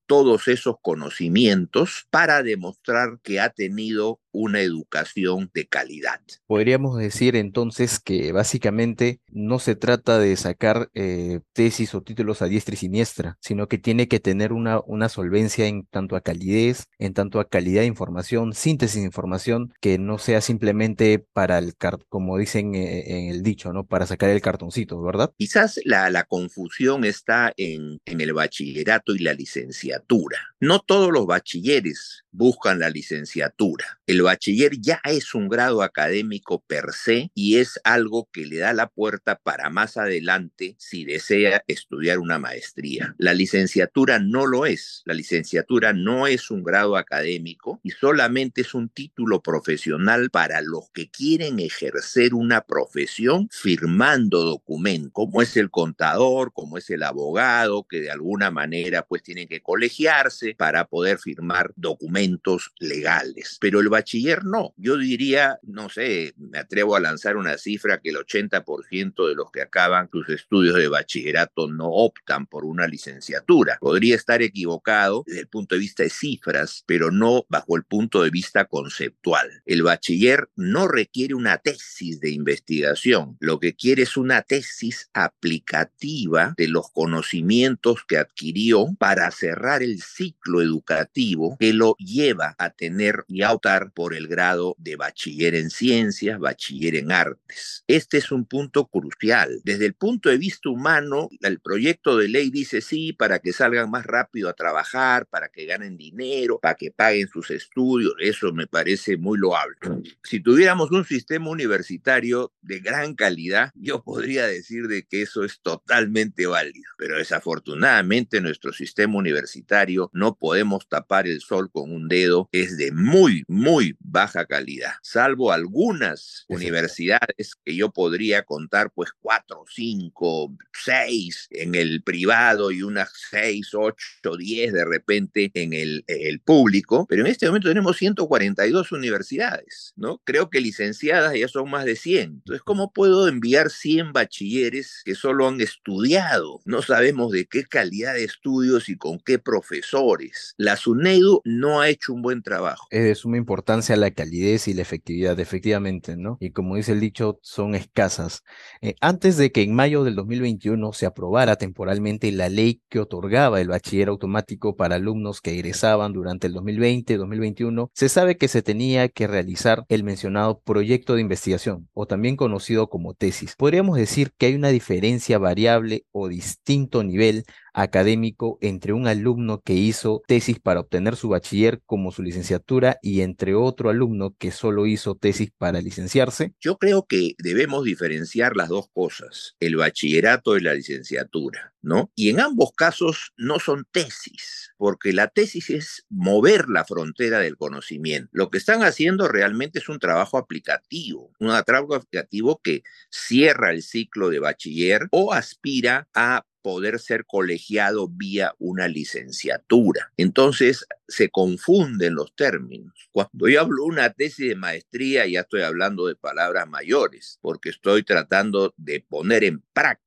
todos 0.07 0.49
esos 0.49 0.77
conocimientos 0.81 2.07
para 2.11 2.43
demostrar 2.43 3.19
que 3.23 3.41
ha 3.41 3.51
tenido 3.51 4.21
una 4.33 4.61
educación 4.61 5.51
de 5.55 5.67
calidad. 5.67 6.21
Podríamos 6.47 6.99
decir 6.99 7.37
entonces 7.37 7.99
que 7.99 8.33
básicamente 8.33 9.21
no 9.29 9.59
se 9.59 9.77
trata 9.77 10.19
de 10.19 10.37
sacar 10.37 10.91
eh, 10.95 11.41
tesis 11.53 11.95
o 11.95 12.03
títulos 12.03 12.43
a 12.43 12.47
diestra 12.47 12.75
y 12.75 12.79
siniestra, 12.79 13.39
sino 13.41 13.69
que 13.69 13.79
tiene 13.79 14.09
que 14.09 14.21
tener 14.21 14.53
una, 14.53 14.81
una 14.87 15.09
solvencia 15.09 15.67
en 15.67 15.87
tanto 15.87 16.17
a 16.17 16.21
calidez, 16.21 16.87
en 16.99 17.15
tanto 17.15 17.41
a 17.41 17.49
calidad 17.49 17.83
de 17.83 17.87
información, 17.87 18.55
síntesis 18.55 19.01
de 19.01 19.07
información, 19.07 19.73
que 19.81 19.99
no 19.99 20.19
sea 20.19 20.41
simplemente 20.41 21.25
para 21.33 21.59
el, 21.59 21.75
como 22.09 22.39
dicen 22.39 22.75
eh, 22.75 23.05
en 23.07 23.29
el 23.29 23.43
dicho, 23.43 23.73
¿no? 23.73 23.87
Para 23.87 24.07
sacar 24.07 24.31
el 24.31 24.41
cartoncito, 24.41 25.01
¿verdad? 25.03 25.33
Quizás 25.37 25.81
la, 25.85 26.11
la 26.11 26.25
confusión 26.25 27.05
está 27.05 27.53
en, 27.57 28.01
en 28.05 28.21
el 28.21 28.33
bachillerato 28.33 29.15
y 29.15 29.19
la 29.19 29.35
licenciatura. 29.35 30.39
No 30.61 30.81
todos 30.81 31.11
los 31.13 31.27
bachilleres 31.27 32.25
buscan 32.31 32.79
la 32.79 32.91
licenciatura. 32.91 34.01
El 34.07 34.22
bachiller 34.23 34.73
ya 34.81 35.01
es 35.05 35.35
un 35.35 35.49
grado 35.49 35.83
académico 35.83 36.63
per 36.67 36.93
se 36.93 37.31
y 37.35 37.57
es 37.57 37.81
algo 37.85 38.29
que 38.33 38.47
le 38.47 38.59
da 38.59 38.73
la 38.73 38.89
puerta 38.89 39.37
para 39.37 39.71
más 39.71 39.97
adelante 39.97 40.77
si 40.79 41.05
desea 41.05 41.63
estudiar 41.67 42.19
una 42.19 42.39
maestría. 42.39 43.15
La 43.19 43.35
licenciatura 43.35 44.19
no 44.19 44.47
lo 44.47 44.67
es. 44.67 45.03
La 45.05 45.15
licenciatura 45.15 45.93
no 45.93 46.27
es 46.27 46.51
un 46.51 46.63
grado 46.63 46.97
académico 46.97 47.81
y 47.83 47.91
solamente 47.91 48.63
es 48.63 48.75
un 48.75 48.89
título 48.89 49.43
profesional 49.43 50.31
para 50.31 50.61
los 50.61 50.91
que 50.93 51.11
quieren 51.11 51.61
ejercer 51.61 52.35
una 52.35 52.63
profesión 52.63 53.49
firmando 53.51 54.43
documentos, 54.43 55.13
como 55.13 55.43
es 55.43 55.57
el 55.57 55.71
contador, 55.71 56.53
como 56.53 56.79
es 56.79 56.91
el 56.91 57.03
abogado, 57.03 57.87
que 57.89 58.01
de 58.01 58.11
alguna 58.11 58.51
manera 58.51 59.03
pues 59.07 59.23
tienen 59.23 59.49
que 59.49 59.63
colegiarse 59.63 60.55
para 60.57 60.87
poder 60.87 61.19
firmar 61.19 61.73
documentos 61.77 62.73
legales. 62.79 63.59
Pero 63.61 63.81
el 63.81 63.89
bachiller 63.89 64.12
no. 64.43 64.75
Yo 64.77 64.97
diría, 64.97 65.59
no 65.63 65.89
sé, 65.89 66.35
me 66.37 66.59
atrevo 66.59 66.97
a 66.97 67.01
lanzar 67.01 67.37
una 67.37 67.59
cifra 67.59 68.01
que 68.01 68.11
el 68.11 68.17
80% 68.17 69.29
de 69.29 69.35
los 69.35 69.51
que 69.51 69.63
acaban 69.63 70.09
sus 70.11 70.29
estudios 70.29 70.77
de 70.77 70.89
bachillerato 70.89 71.69
no 71.69 71.89
optan 71.89 72.47
por 72.47 72.65
una 72.65 72.87
licenciatura. 72.87 73.79
Podría 73.81 74.15
estar 74.15 74.43
equivocado 74.43 75.25
desde 75.27 75.41
el 75.41 75.49
punto 75.49 75.75
de 75.75 75.81
vista 75.81 76.03
de 76.03 76.11
cifras, 76.11 76.85
pero 76.87 77.11
no 77.11 77.47
bajo 77.49 77.77
el 77.77 77.85
punto 77.85 78.23
de 78.23 78.31
vista 78.31 78.65
conceptual. 78.67 79.63
El 79.65 79.83
bachiller 79.83 80.49
no 80.57 80.89
requiere 80.89 81.35
una 81.35 81.59
tesis 81.59 82.21
de 82.21 82.31
investigación, 82.31 83.37
lo 83.41 83.59
que 83.61 83.75
quiere 83.75 84.03
es 84.03 84.17
una 84.17 84.43
tesis 84.43 85.11
aplicativa 85.13 86.55
de 86.57 86.69
los 86.69 86.91
conocimientos 86.91 88.05
que 88.07 88.19
adquirió 88.19 88.87
para 88.99 89.31
cerrar 89.31 89.83
el 89.83 90.03
ciclo 90.03 90.61
educativo 90.61 91.57
que 91.59 91.73
lo 91.73 91.95
lleva 91.99 92.55
a 92.59 92.71
tener 92.71 93.25
y 93.29 93.43
a 93.43 93.53
optar 93.53 93.93
por 93.93 94.02
por 94.03 94.15
el 94.15 94.27
grado 94.27 94.75
de 94.81 94.97
bachiller 94.97 95.55
en 95.55 95.71
ciencias, 95.71 96.41
bachiller 96.41 96.97
en 96.97 97.13
artes. 97.13 97.85
Este 97.87 98.19
es 98.19 98.33
un 98.33 98.47
punto 98.47 98.89
crucial. 98.89 99.61
Desde 99.63 99.87
el 99.87 99.95
punto 99.95 100.29
de 100.29 100.39
vista 100.39 100.71
humano, 100.71 101.29
el 101.41 101.61
proyecto 101.61 102.17
de 102.17 102.27
ley 102.27 102.51
dice 102.51 102.81
sí, 102.81 103.13
para 103.13 103.39
que 103.39 103.53
salgan 103.53 103.93
más 103.93 104.05
rápido 104.05 104.49
a 104.49 104.55
trabajar, 104.55 105.27
para 105.27 105.51
que 105.51 105.67
ganen 105.67 105.97
dinero, 105.97 106.59
para 106.61 106.75
que 106.75 106.91
paguen 106.91 107.29
sus 107.29 107.53
estudios. 107.53 108.15
Eso 108.19 108.53
me 108.53 108.67
parece 108.67 109.17
muy 109.17 109.39
loable. 109.39 109.77
Si 110.25 110.41
tuviéramos 110.41 110.91
un 110.91 111.05
sistema 111.05 111.49
universitario 111.49 112.53
de 112.61 112.81
gran 112.81 113.15
calidad, 113.15 113.71
yo 113.77 114.03
podría 114.03 114.49
decir 114.49 114.89
de 114.89 115.05
que 115.05 115.23
eso 115.23 115.45
es 115.45 115.61
totalmente 115.61 116.47
válido. 116.47 116.91
Pero 116.99 117.19
desafortunadamente 117.19 118.41
nuestro 118.41 118.73
sistema 118.73 119.17
universitario 119.17 120.11
no 120.13 120.35
podemos 120.35 120.89
tapar 120.89 121.29
el 121.29 121.41
sol 121.41 121.71
con 121.71 121.93
un 121.93 122.09
dedo. 122.09 122.49
Es 122.51 122.77
de 122.77 122.91
muy, 122.91 123.45
muy 123.47 123.92
baja 124.01 124.47
calidad. 124.47 124.93
Salvo 125.03 125.53
algunas 125.53 126.45
universidades 126.49 127.55
que 127.65 127.75
yo 127.75 127.91
podría 127.91 128.43
contar, 128.43 128.91
pues 128.95 129.11
cuatro, 129.21 129.65
cinco, 129.69 130.55
seis 130.73 131.49
en 131.51 131.75
el 131.75 132.03
privado 132.03 132.71
y 132.71 132.83
unas 132.83 133.11
seis, 133.31 133.75
ocho, 133.75 134.37
diez 134.37 134.73
de 134.73 134.85
repente 134.85 135.51
en 135.55 135.73
el, 135.73 136.05
el 136.07 136.41
público. 136.41 137.07
Pero 137.09 137.23
en 137.23 137.29
este 137.29 137.47
momento 137.47 137.69
tenemos 137.69 137.97
142 137.97 138.93
universidades, 138.93 139.93
¿no? 139.97 140.21
Creo 140.25 140.51
que 140.51 140.61
licenciadas 140.61 141.35
ya 141.35 141.49
son 141.49 141.71
más 141.71 141.85
de 141.85 141.97
100. 141.97 142.23
Entonces, 142.23 142.63
¿cómo 142.63 142.93
puedo 142.93 143.29
enviar 143.29 143.71
100 143.71 144.13
bachilleres 144.13 145.03
que 145.05 145.15
solo 145.15 145.49
han 145.49 145.61
estudiado? 145.61 146.61
No 146.65 146.83
sabemos 146.83 147.33
de 147.33 147.47
qué 147.47 147.65
calidad 147.65 148.15
de 148.15 148.25
estudios 148.25 148.89
y 148.89 148.97
con 148.97 149.19
qué 149.19 149.39
profesores. 149.39 150.55
La 150.57 150.77
SUNEDU 150.77 151.43
no 151.45 151.81
ha 151.81 151.89
hecho 151.89 152.13
un 152.13 152.23
buen 152.23 152.43
trabajo. 152.43 152.87
Es 152.91 153.05
de 153.05 153.15
suma 153.15 153.37
importancia 153.37 153.82
la 153.91 154.11
calidez 154.11 154.69
y 154.69 154.75
la 154.75 154.83
efectividad, 154.83 155.39
efectivamente, 155.39 156.17
¿no? 156.17 156.39
Y 156.41 156.51
como 156.51 156.77
dice 156.77 156.93
el 156.93 157.01
dicho, 157.01 157.39
son 157.43 157.75
escasas. 157.75 158.43
Eh, 158.81 158.95
antes 159.01 159.37
de 159.37 159.53
que 159.53 159.63
en 159.63 159.75
mayo 159.75 160.05
del 160.05 160.15
2021 160.15 160.93
se 160.93 161.07
aprobara 161.07 161.57
temporalmente 161.57 162.31
la 162.33 162.49
ley 162.49 162.83
que 162.89 163.01
otorgaba 163.01 163.61
el 163.61 163.69
bachiller 163.69 164.09
automático 164.09 164.77
para 164.77 164.97
alumnos 164.97 165.41
que 165.41 165.53
egresaban 165.53 166.13
durante 166.13 166.47
el 166.47 166.55
2020-2021, 166.55 167.91
se 167.95 168.09
sabe 168.09 168.37
que 168.37 168.49
se 168.49 168.63
tenía 168.63 169.09
que 169.09 169.27
realizar 169.27 169.85
el 169.89 170.05
mencionado 170.05 170.61
proyecto 170.61 171.15
de 171.15 171.21
investigación, 171.21 171.89
o 171.93 172.07
también 172.07 172.37
conocido 172.37 172.89
como 172.89 173.15
tesis. 173.15 173.55
Podríamos 173.57 173.97
decir 173.97 174.33
que 174.37 174.47
hay 174.47 174.55
una 174.55 174.69
diferencia 174.69 175.39
variable 175.39 176.07
o 176.13 176.29
distinto 176.29 177.03
nivel 177.03 177.45
académico 177.73 178.59
entre 178.61 178.93
un 178.93 179.07
alumno 179.07 179.61
que 179.63 179.75
hizo 179.75 180.23
tesis 180.27 180.59
para 180.59 180.81
obtener 180.81 181.17
su 181.17 181.31
bachiller 181.31 181.81
como 181.87 182.13
su 182.13 182.23
licenciatura 182.23 182.99
y 183.03 183.23
entre 183.23 183.55
otro 183.55 183.91
alumno 183.91 184.35
que 184.39 184.51
solo 184.51 184.87
hizo 184.87 185.15
tesis 185.15 185.51
para 185.57 185.81
licenciarse? 185.81 186.55
Yo 186.61 186.79
creo 186.79 187.07
que 187.07 187.35
debemos 187.39 187.85
diferenciar 187.85 188.57
las 188.57 188.69
dos 188.69 188.87
cosas, 188.93 189.57
el 189.61 189.77
bachillerato 189.77 190.57
y 190.57 190.61
la 190.61 190.75
licenciatura, 190.75 191.75
¿no? 191.81 192.11
Y 192.15 192.31
en 192.31 192.41
ambos 192.41 192.73
casos 192.73 193.33
no 193.37 193.59
son 193.59 193.87
tesis, 193.91 194.73
porque 194.77 195.13
la 195.13 195.29
tesis 195.29 195.71
es 195.71 196.05
mover 196.09 196.69
la 196.69 196.85
frontera 196.85 197.39
del 197.39 197.57
conocimiento. 197.57 198.29
Lo 198.33 198.51
que 198.51 198.59
están 198.59 198.83
haciendo 198.83 199.29
realmente 199.29 199.79
es 199.79 199.89
un 199.89 199.99
trabajo 199.99 200.39
aplicativo, 200.39 201.33
un 201.39 201.51
trabajo 201.65 201.95
aplicativo 201.95 202.61
que 202.63 202.83
cierra 203.11 203.71
el 203.71 203.83
ciclo 203.83 204.29
de 204.31 204.39
bachiller 204.39 205.09
o 205.11 205.33
aspira 205.33 206.09
a 206.15 206.45
poder 206.63 206.99
ser 206.99 207.25
colegiado 207.27 208.09
vía 208.09 208.55
una 208.59 208.89
licenciatura. 208.89 210.13
Entonces 210.17 210.87
se 211.09 211.29
confunden 211.29 212.15
los 212.15 212.35
términos. 212.35 212.93
Cuando 213.13 213.49
yo 213.49 213.61
hablo 213.61 213.85
una 213.85 214.11
tesis 214.11 214.49
de 214.49 214.55
maestría, 214.55 215.27
ya 215.27 215.41
estoy 215.41 215.63
hablando 215.63 216.07
de 216.07 216.17
palabras 216.17 216.69
mayores, 216.69 217.39
porque 217.43 217.71
estoy 217.71 218.03
tratando 218.05 218.73
de 218.77 219.05
poner 219.07 219.45
en 219.45 219.61
práctica 219.73 220.02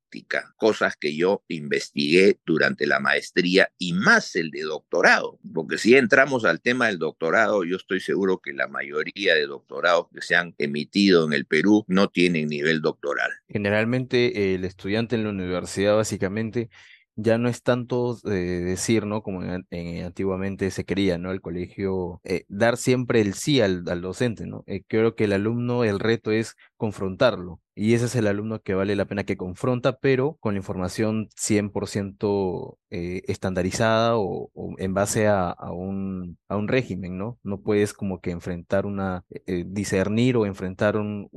cosas 0.58 0.96
que 0.96 1.16
yo 1.16 1.44
investigué 1.48 2.40
durante 2.46 2.86
la 2.88 3.00
maestría 3.00 3.70
y 3.78 3.94
más 3.94 4.36
el 4.36 4.52
de 4.52 4.62
doctorado, 4.62 5.40
porque 5.54 5.78
si 5.78 5.96
entramos 5.96 6.46
al 6.46 6.62
tema 6.62 6.88
del 6.88 7.00
doctorado, 7.00 7.64
yo 7.64 7.76
estoy 7.76 8.00
seguro 8.00 8.40
que 8.40 8.54
la 8.54 8.68
mayoría 8.68 9.36
de 9.36 9.48
doctorados 9.48 10.08
que 10.14 10.22
se 10.22 10.36
han 10.36 10.56
emitido 10.58 11.26
en 11.26 11.34
el 11.34 11.46
Perú 11.46 11.86
no 11.88 12.08
tienen 12.10 12.48
nivel 12.48 12.82
doctoral. 12.82 13.32
Generalmente 13.50 14.56
el 14.56 14.66
estudiante 14.66 15.16
en 15.16 15.24
la 15.24 15.30
universidad 15.30 15.96
básicamente 15.96 16.70
ya 17.16 17.38
no 17.38 17.48
es 17.48 17.64
tanto 17.64 18.16
decir, 18.24 19.06
¿no? 19.06 19.24
Como 19.24 19.42
antiguamente 19.42 20.70
se 20.72 20.84
quería, 20.84 21.18
¿no? 21.18 21.32
El 21.32 21.42
colegio, 21.42 22.20
eh, 22.24 22.46
dar 22.50 22.78
siempre 22.78 23.22
el 23.22 23.34
sí 23.34 23.62
al, 23.62 23.84
docente, 23.84 24.46
¿no? 24.46 24.64
Eh, 24.68 24.84
creo 24.88 25.16
que 25.16 25.24
el 25.26 25.34
alumno, 25.34 25.84
el 25.84 26.00
reto 26.00 26.32
es 26.32 26.56
confrontarlo. 26.78 27.62
Y 27.78 27.94
ese 27.94 28.06
es 28.06 28.16
el 28.16 28.28
alumno 28.28 28.62
que 28.62 28.74
vale 28.74 28.96
la 28.96 29.04
pena 29.06 29.26
que 29.26 29.36
confronta, 29.36 30.00
pero 30.00 30.38
con 30.40 30.54
la 30.54 30.60
información 30.60 31.28
100% 31.36 32.78
eh, 32.90 33.22
estandarizada 33.28 34.14
o, 34.18 34.50
en 34.78 34.94
base 34.94 35.28
a, 35.28 35.54
un, 35.72 36.38
a 36.48 36.56
un 36.56 36.70
régimen, 36.70 37.18
¿no? 37.18 37.38
No 37.44 37.60
puedes 37.62 37.94
como 37.94 38.22
que 38.22 38.32
enfrentar 38.32 38.86
una, 38.86 39.26
eh, 39.30 39.66
discernir 39.68 40.38
o 40.38 40.46
enfrentar 40.46 40.96
un, 40.96 41.30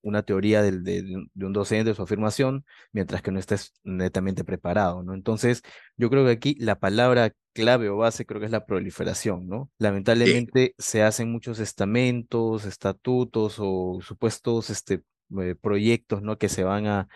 una 0.00 0.22
teoría 0.22 0.62
de, 0.62 0.72
de, 0.80 1.26
un 1.44 1.52
docente 1.52 1.90
de 1.90 1.94
su 1.94 2.02
afirmación, 2.02 2.64
mientras 2.92 3.20
que 3.20 3.30
no 3.30 3.38
estés 3.38 3.74
netamente 3.84 4.42
preparado, 4.42 5.02
¿no? 5.02 5.12
Entonces, 5.12 5.62
yo 5.98 6.08
creo 6.08 6.24
que 6.24 6.30
aquí 6.32 6.56
la 6.58 6.78
palabra 6.78 7.34
clave 7.52 7.90
o 7.90 7.98
base 7.98 8.24
creo 8.24 8.40
que 8.40 8.46
es 8.46 8.52
la 8.52 8.64
proliferación, 8.66 9.48
¿no? 9.48 9.70
Lamentablemente 9.78 10.74
se 10.78 11.02
hacen 11.02 11.30
muchos 11.30 11.58
estamentos, 11.60 12.64
estatutos 12.64 13.56
o 13.58 14.00
supuestos 14.02 14.70
este, 14.70 15.02
eh, 15.40 15.54
proyectos, 15.60 16.22
¿no? 16.22 16.38
Que 16.38 16.48
se 16.48 16.64
van 16.64 16.86
a... 16.86 17.08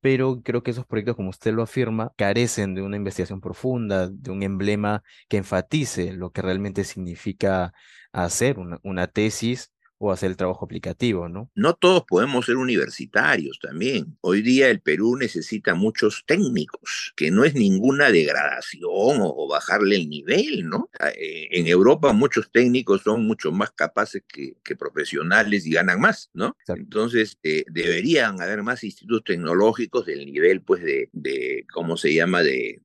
Pero 0.00 0.42
creo 0.42 0.62
que 0.62 0.70
esos 0.70 0.86
proyectos, 0.86 1.16
como 1.16 1.30
usted 1.30 1.52
lo 1.54 1.62
afirma, 1.62 2.12
carecen 2.16 2.74
de 2.74 2.82
una 2.82 2.96
investigación 2.96 3.40
profunda, 3.40 4.08
de 4.08 4.30
un 4.30 4.42
emblema 4.42 5.02
que 5.28 5.38
enfatice 5.38 6.12
lo 6.12 6.30
que 6.30 6.42
realmente 6.42 6.84
significa 6.84 7.72
hacer 8.12 8.58
una, 8.58 8.78
una 8.82 9.06
tesis 9.06 9.73
o 10.04 10.12
hacer 10.12 10.30
el 10.30 10.36
trabajo 10.36 10.64
aplicativo, 10.64 11.28
¿no? 11.28 11.50
No 11.54 11.74
todos 11.74 12.04
podemos 12.04 12.46
ser 12.46 12.56
universitarios 12.56 13.58
también. 13.60 14.16
Hoy 14.20 14.42
día 14.42 14.68
el 14.68 14.80
Perú 14.80 15.16
necesita 15.16 15.74
muchos 15.74 16.24
técnicos, 16.26 17.12
que 17.16 17.30
no 17.30 17.44
es 17.44 17.54
ninguna 17.54 18.10
degradación 18.10 19.18
o, 19.20 19.48
bajarle 19.48 19.96
el 19.96 20.08
nivel, 20.08 20.68
¿no? 20.68 20.90
Ah, 20.98 21.10
eh, 21.10 21.48
en 21.52 21.66
Europa 21.66 22.12
muchos 22.12 22.50
técnicos 22.50 23.02
son 23.02 23.26
mucho 23.26 23.52
más 23.52 23.70
capaces 23.70 24.22
que, 24.26 24.54
profesionales 24.76 25.66
y 25.66 25.72
ganan 25.72 26.00
más, 26.00 26.30
¿no? 26.34 26.56
Entonces 26.66 27.38
eh, 27.44 27.64
deberían 27.68 28.42
haber 28.42 28.62
más 28.62 28.82
institutos 28.82 29.22
tecnológicos 29.24 30.04
del 30.06 30.26
nivel, 30.26 30.62
pues, 30.62 30.82
de, 30.82 31.08
de 31.12 31.64
¿cómo 31.72 31.96
se 31.96 32.12
llama? 32.12 32.42
De 32.42 32.82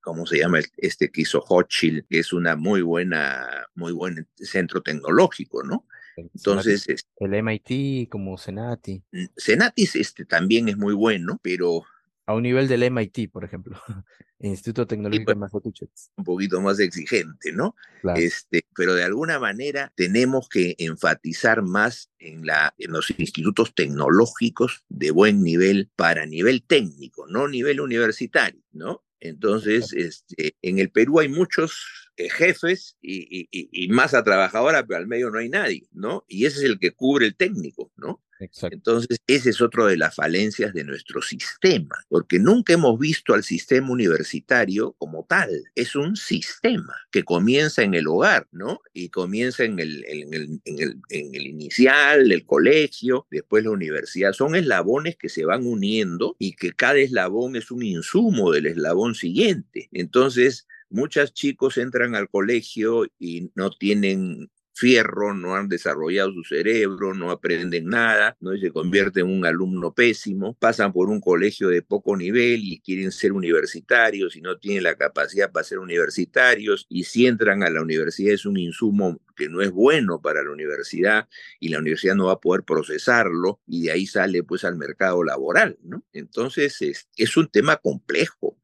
¿cómo 0.00 0.24
se 0.24 0.38
llama 0.38 0.60
este 0.76 1.10
que 1.10 1.22
hizo 1.22 1.40
Hochschild? 1.40 2.06
Que 2.08 2.20
es 2.20 2.32
una 2.32 2.54
muy 2.54 2.80
buena, 2.82 3.66
muy 3.74 3.92
buen 3.92 4.28
centro 4.36 4.80
tecnológico, 4.80 5.64
¿no? 5.64 5.84
Entonces, 6.16 6.86
el 7.18 7.34
MIT 7.34 8.08
como 8.08 8.38
Senati. 8.38 9.02
Senati 9.36 9.88
este, 9.94 10.24
también 10.24 10.68
es 10.68 10.76
muy 10.76 10.94
bueno, 10.94 11.38
pero... 11.42 11.84
A 12.26 12.34
un 12.34 12.42
nivel 12.42 12.66
del 12.66 12.90
MIT, 12.90 13.30
por 13.30 13.44
ejemplo, 13.44 13.80
Instituto 14.40 14.86
Tecnológico 14.86 15.30
de 15.30 15.36
pues, 15.36 15.52
Massachusetts. 15.52 16.10
Un 16.16 16.24
poquito 16.24 16.60
más 16.60 16.80
exigente, 16.80 17.52
¿no? 17.52 17.76
Este, 18.16 18.66
pero 18.74 18.94
de 18.94 19.04
alguna 19.04 19.38
manera 19.38 19.92
tenemos 19.94 20.48
que 20.48 20.74
enfatizar 20.78 21.62
más 21.62 22.10
en, 22.18 22.44
la, 22.44 22.74
en 22.78 22.92
los 22.92 23.10
institutos 23.16 23.74
tecnológicos 23.74 24.84
de 24.88 25.10
buen 25.10 25.42
nivel 25.42 25.90
para 25.94 26.26
nivel 26.26 26.64
técnico, 26.64 27.26
no 27.28 27.48
nivel 27.48 27.80
universitario, 27.80 28.60
¿no? 28.72 29.05
Entonces, 29.28 29.92
este, 29.92 30.56
en 30.62 30.78
el 30.78 30.90
Perú 30.90 31.20
hay 31.20 31.28
muchos 31.28 32.10
eh, 32.16 32.28
jefes 32.30 32.96
y, 33.02 33.48
y, 33.50 33.88
masa 33.88 34.24
trabajadora, 34.24 34.86
pero 34.86 34.98
al 34.98 35.06
medio 35.06 35.30
no 35.30 35.38
hay 35.38 35.48
nadie, 35.48 35.88
¿no? 35.92 36.24
Y 36.28 36.46
ese 36.46 36.58
es 36.58 36.64
el 36.64 36.78
que 36.78 36.92
cubre 36.92 37.26
el 37.26 37.36
técnico, 37.36 37.92
¿no? 37.96 38.22
Entonces, 38.38 39.18
ese 39.26 39.50
es 39.50 39.60
otro 39.60 39.86
de 39.86 39.96
las 39.96 40.14
falencias 40.14 40.72
de 40.74 40.84
nuestro 40.84 41.22
sistema, 41.22 41.96
porque 42.08 42.38
nunca 42.38 42.74
hemos 42.74 42.98
visto 42.98 43.34
al 43.34 43.42
sistema 43.42 43.90
universitario 43.90 44.94
como 44.98 45.24
tal. 45.28 45.50
Es 45.74 45.96
un 45.96 46.16
sistema 46.16 46.94
que 47.10 47.24
comienza 47.24 47.82
en 47.82 47.94
el 47.94 48.06
hogar, 48.06 48.46
¿no? 48.52 48.80
Y 48.92 49.08
comienza 49.08 49.64
en 49.64 49.78
el, 49.78 50.04
en 50.06 50.34
el, 50.34 51.46
inicial, 51.46 52.30
el 52.30 52.44
colegio, 52.44 53.26
después 53.30 53.64
la 53.64 53.70
universidad. 53.70 54.32
Son 54.32 54.54
eslabones 54.54 55.16
que 55.16 55.28
se 55.28 55.44
van 55.44 55.66
uniendo 55.66 56.36
y 56.38 56.52
que 56.52 56.72
cada 56.72 56.98
eslabón 56.98 57.56
es 57.56 57.70
un 57.70 57.82
insumo 57.82 58.52
del 58.52 58.66
eslabón 58.66 59.14
siguiente. 59.14 59.88
Entonces, 59.92 60.66
muchos 60.90 61.32
chicos 61.32 61.78
entran 61.78 62.14
al 62.14 62.28
colegio 62.28 63.06
y 63.18 63.50
no 63.54 63.70
tienen 63.70 64.50
fierro, 64.76 65.32
no 65.32 65.56
han 65.56 65.68
desarrollado 65.68 66.32
su 66.32 66.44
cerebro, 66.44 67.14
no 67.14 67.30
aprenden 67.30 67.86
nada, 67.86 68.36
¿no? 68.40 68.54
Y 68.54 68.60
se 68.60 68.70
convierten 68.70 69.26
en 69.26 69.38
un 69.38 69.46
alumno 69.46 69.94
pésimo, 69.94 70.54
pasan 70.54 70.92
por 70.92 71.08
un 71.08 71.20
colegio 71.20 71.68
de 71.68 71.80
poco 71.80 72.14
nivel 72.14 72.60
y 72.62 72.80
quieren 72.80 73.10
ser 73.10 73.32
universitarios 73.32 74.36
y 74.36 74.42
no 74.42 74.58
tienen 74.58 74.82
la 74.82 74.94
capacidad 74.96 75.50
para 75.50 75.64
ser 75.64 75.78
universitarios 75.78 76.86
y 76.90 77.04
si 77.04 77.26
entran 77.26 77.62
a 77.62 77.70
la 77.70 77.80
universidad 77.80 78.34
es 78.34 78.44
un 78.44 78.58
insumo 78.58 79.18
que 79.34 79.48
no 79.48 79.62
es 79.62 79.70
bueno 79.70 80.20
para 80.20 80.42
la 80.42 80.50
universidad 80.50 81.26
y 81.58 81.70
la 81.70 81.78
universidad 81.78 82.14
no 82.14 82.26
va 82.26 82.32
a 82.34 82.40
poder 82.40 82.62
procesarlo 82.62 83.60
y 83.66 83.84
de 83.84 83.92
ahí 83.92 84.06
sale 84.06 84.42
pues 84.42 84.64
al 84.64 84.76
mercado 84.76 85.24
laboral, 85.24 85.78
¿no? 85.82 86.04
Entonces 86.12 86.82
es, 86.82 87.08
es 87.16 87.36
un 87.38 87.48
tema 87.48 87.76
complejo 87.76 88.58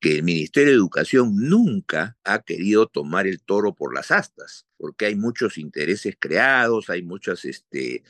que 0.00 0.18
el 0.18 0.22
Ministerio 0.22 0.70
de 0.70 0.76
Educación 0.76 1.32
nunca 1.34 2.16
ha 2.24 2.42
querido 2.42 2.86
tomar 2.86 3.26
el 3.26 3.42
toro 3.42 3.74
por 3.74 3.94
las 3.94 4.10
astas, 4.10 4.65
porque 4.78 5.06
hay 5.06 5.16
muchos 5.16 5.58
intereses 5.58 6.16
creados, 6.18 6.90
hay 6.90 7.02
muchos 7.02 7.44
este, 7.44 8.02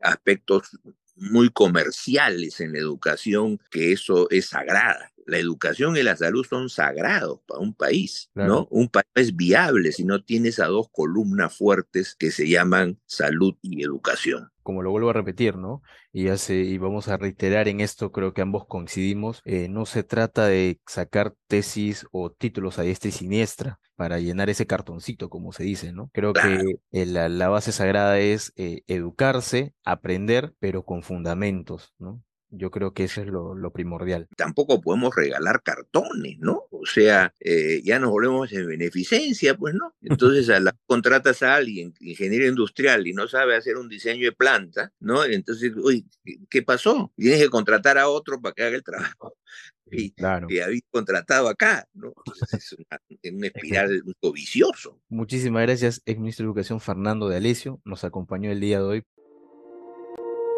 aspectos 0.00 0.78
muy 1.16 1.50
comerciales 1.50 2.60
en 2.60 2.72
la 2.72 2.78
educación, 2.78 3.58
que 3.70 3.92
eso 3.92 4.28
es 4.30 4.46
sagrada. 4.46 5.12
La 5.26 5.38
educación 5.38 5.96
y 5.96 6.02
la 6.02 6.16
salud 6.16 6.44
son 6.48 6.70
sagrados 6.70 7.40
para 7.46 7.60
un 7.60 7.74
país, 7.74 8.30
¿no? 8.34 8.66
Un 8.70 8.88
país 8.88 9.06
es 9.14 9.36
viable 9.36 9.92
si 9.92 10.04
no 10.04 10.24
tiene 10.24 10.48
esas 10.48 10.68
dos 10.68 10.88
columnas 10.90 11.56
fuertes 11.56 12.16
que 12.18 12.30
se 12.30 12.48
llaman 12.48 12.98
salud 13.06 13.54
y 13.62 13.84
educación 13.84 14.50
como 14.70 14.82
lo 14.82 14.92
vuelvo 14.92 15.10
a 15.10 15.12
repetir, 15.12 15.56
¿no? 15.56 15.82
Y, 16.12 16.28
hace, 16.28 16.54
y 16.54 16.78
vamos 16.78 17.08
a 17.08 17.16
reiterar 17.16 17.66
en 17.66 17.80
esto, 17.80 18.12
creo 18.12 18.32
que 18.32 18.40
ambos 18.40 18.66
coincidimos, 18.66 19.42
eh, 19.44 19.68
no 19.68 19.84
se 19.84 20.04
trata 20.04 20.46
de 20.46 20.80
sacar 20.86 21.34
tesis 21.48 22.06
o 22.12 22.30
títulos 22.30 22.78
a 22.78 22.82
diestra 22.82 23.08
y 23.08 23.12
siniestra 23.12 23.80
para 23.96 24.20
llenar 24.20 24.48
ese 24.48 24.66
cartoncito, 24.66 25.28
como 25.28 25.52
se 25.52 25.64
dice, 25.64 25.92
¿no? 25.92 26.08
Creo 26.12 26.32
que 26.32 26.76
eh, 26.92 27.06
la, 27.06 27.48
base 27.48 27.72
sagrada 27.72 28.20
es 28.20 28.52
eh, 28.54 28.82
educarse, 28.86 29.74
aprender, 29.84 30.54
pero 30.60 30.84
con 30.84 31.02
fundamentos, 31.02 31.92
¿no? 31.98 32.22
Yo 32.50 32.70
creo 32.70 32.92
que 32.92 33.04
eso 33.04 33.20
es 33.20 33.28
lo, 33.28 33.70
primordial. 33.72 34.26
Tampoco 34.36 34.80
podemos 34.80 35.14
regalar 35.14 35.62
cartones, 35.62 36.38
¿no? 36.40 36.64
O 36.70 36.84
sea, 36.84 37.32
eh, 37.38 37.80
ya 37.84 37.98
nos 38.00 38.10
volvemos 38.10 38.52
en 38.52 38.66
beneficencia, 38.66 39.56
pues 39.56 39.74
no. 39.74 39.94
Entonces 40.02 40.50
a 40.50 40.58
la, 40.58 40.76
contratas 40.86 41.42
a 41.42 41.54
alguien, 41.54 41.94
ingeniero 42.00 42.46
industrial, 42.46 43.06
y 43.06 43.12
no 43.12 43.28
sabe 43.28 43.56
hacer 43.56 43.76
un 43.76 43.88
diseño 43.88 44.24
de 44.24 44.32
planta, 44.32 44.92
¿no? 44.98 45.24
Entonces, 45.24 45.72
uy, 45.76 46.06
¿qué 46.48 46.62
pasó? 46.62 47.12
Tienes 47.16 47.40
que 47.40 47.48
contratar 47.48 47.98
a 47.98 48.08
otro 48.08 48.40
para 48.40 48.54
que 48.54 48.62
haga 48.64 48.76
el 48.76 48.84
trabajo. 48.84 49.36
Y, 49.92 50.12
claro. 50.12 50.46
y 50.48 50.60
habéis 50.60 50.82
contratado 50.88 51.48
acá, 51.48 51.84
¿no? 51.94 52.12
es 52.52 52.76
una, 53.24 53.46
espiral 53.48 54.04
un 54.04 54.32
vicioso. 54.32 55.00
Muchísimas 55.08 55.62
gracias, 55.62 56.00
ex 56.06 56.16
ministro 56.16 56.44
de 56.44 56.50
Educación 56.50 56.80
Fernando 56.80 57.28
de 57.28 57.38
Alesio. 57.38 57.80
Nos 57.84 58.04
acompañó 58.04 58.52
el 58.52 58.60
día 58.60 58.78
de 58.78 58.84
hoy 58.84 59.04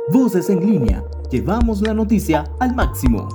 Voces 0.09 0.51
en 0.51 0.61
línea. 0.61 1.05
Llevamos 1.31 1.81
la 1.81 1.95
noticia 1.95 2.45
al 2.59 2.75
máximo. 2.75 3.29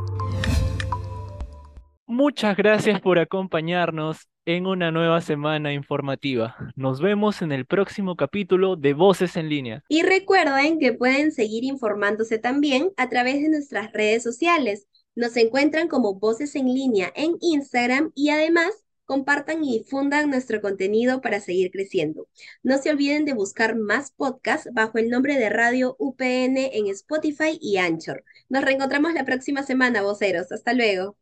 Muchas 2.05 2.57
gracias 2.57 2.99
por 2.99 3.19
acompañarnos 3.19 4.27
en 4.45 4.65
una 4.65 4.91
nueva 4.91 5.21
semana 5.21 5.71
informativa. 5.71 6.57
Nos 6.75 6.99
vemos 6.99 7.41
en 7.41 7.53
el 7.53 7.65
próximo 7.65 8.17
capítulo 8.17 8.75
de 8.75 8.93
Voces 8.93 9.37
en 9.37 9.47
línea. 9.47 9.83
Y 9.87 10.01
recuerden 10.01 10.77
que 10.77 10.91
pueden 10.91 11.31
seguir 11.31 11.63
informándose 11.63 12.37
también 12.37 12.91
a 12.97 13.07
través 13.07 13.41
de 13.41 13.49
nuestras 13.49 13.93
redes 13.93 14.23
sociales. 14.23 14.87
Nos 15.15 15.37
encuentran 15.37 15.87
como 15.87 16.15
Voces 16.19 16.53
en 16.55 16.65
línea 16.65 17.13
en 17.15 17.37
Instagram 17.39 18.11
y 18.13 18.29
además 18.29 18.71
compartan 19.07 19.63
y 19.63 19.79
difundan 19.79 20.29
nuestro 20.29 20.61
contenido 20.61 21.21
para 21.21 21.39
seguir 21.39 21.71
creciendo. 21.71 22.27
No 22.61 22.77
se 22.77 22.91
olviden 22.91 23.25
de 23.25 23.33
buscar 23.33 23.75
más 23.75 24.11
podcasts 24.11 24.69
bajo 24.73 24.99
el 24.99 25.09
nombre 25.09 25.39
de 25.39 25.49
Radio 25.49 25.95
UPN 25.97 26.57
en 26.57 26.87
Spotify 26.87 27.57
y 27.59 27.77
Anchor. 27.77 28.23
Nos 28.49 28.63
reencontramos 28.63 29.13
la 29.13 29.25
próxima 29.25 29.63
semana, 29.63 30.03
voceros. 30.03 30.51
Hasta 30.51 30.73
luego. 30.73 31.17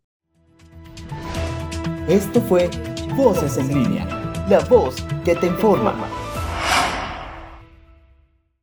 Esto 2.10 2.42
fue 2.42 2.70
Voces 3.16 3.58
en 3.58 3.70
línea, 3.70 4.06
la 4.50 4.60
voz 4.60 4.96
que 5.24 5.36
te 5.36 5.48
informa. 5.48 6.25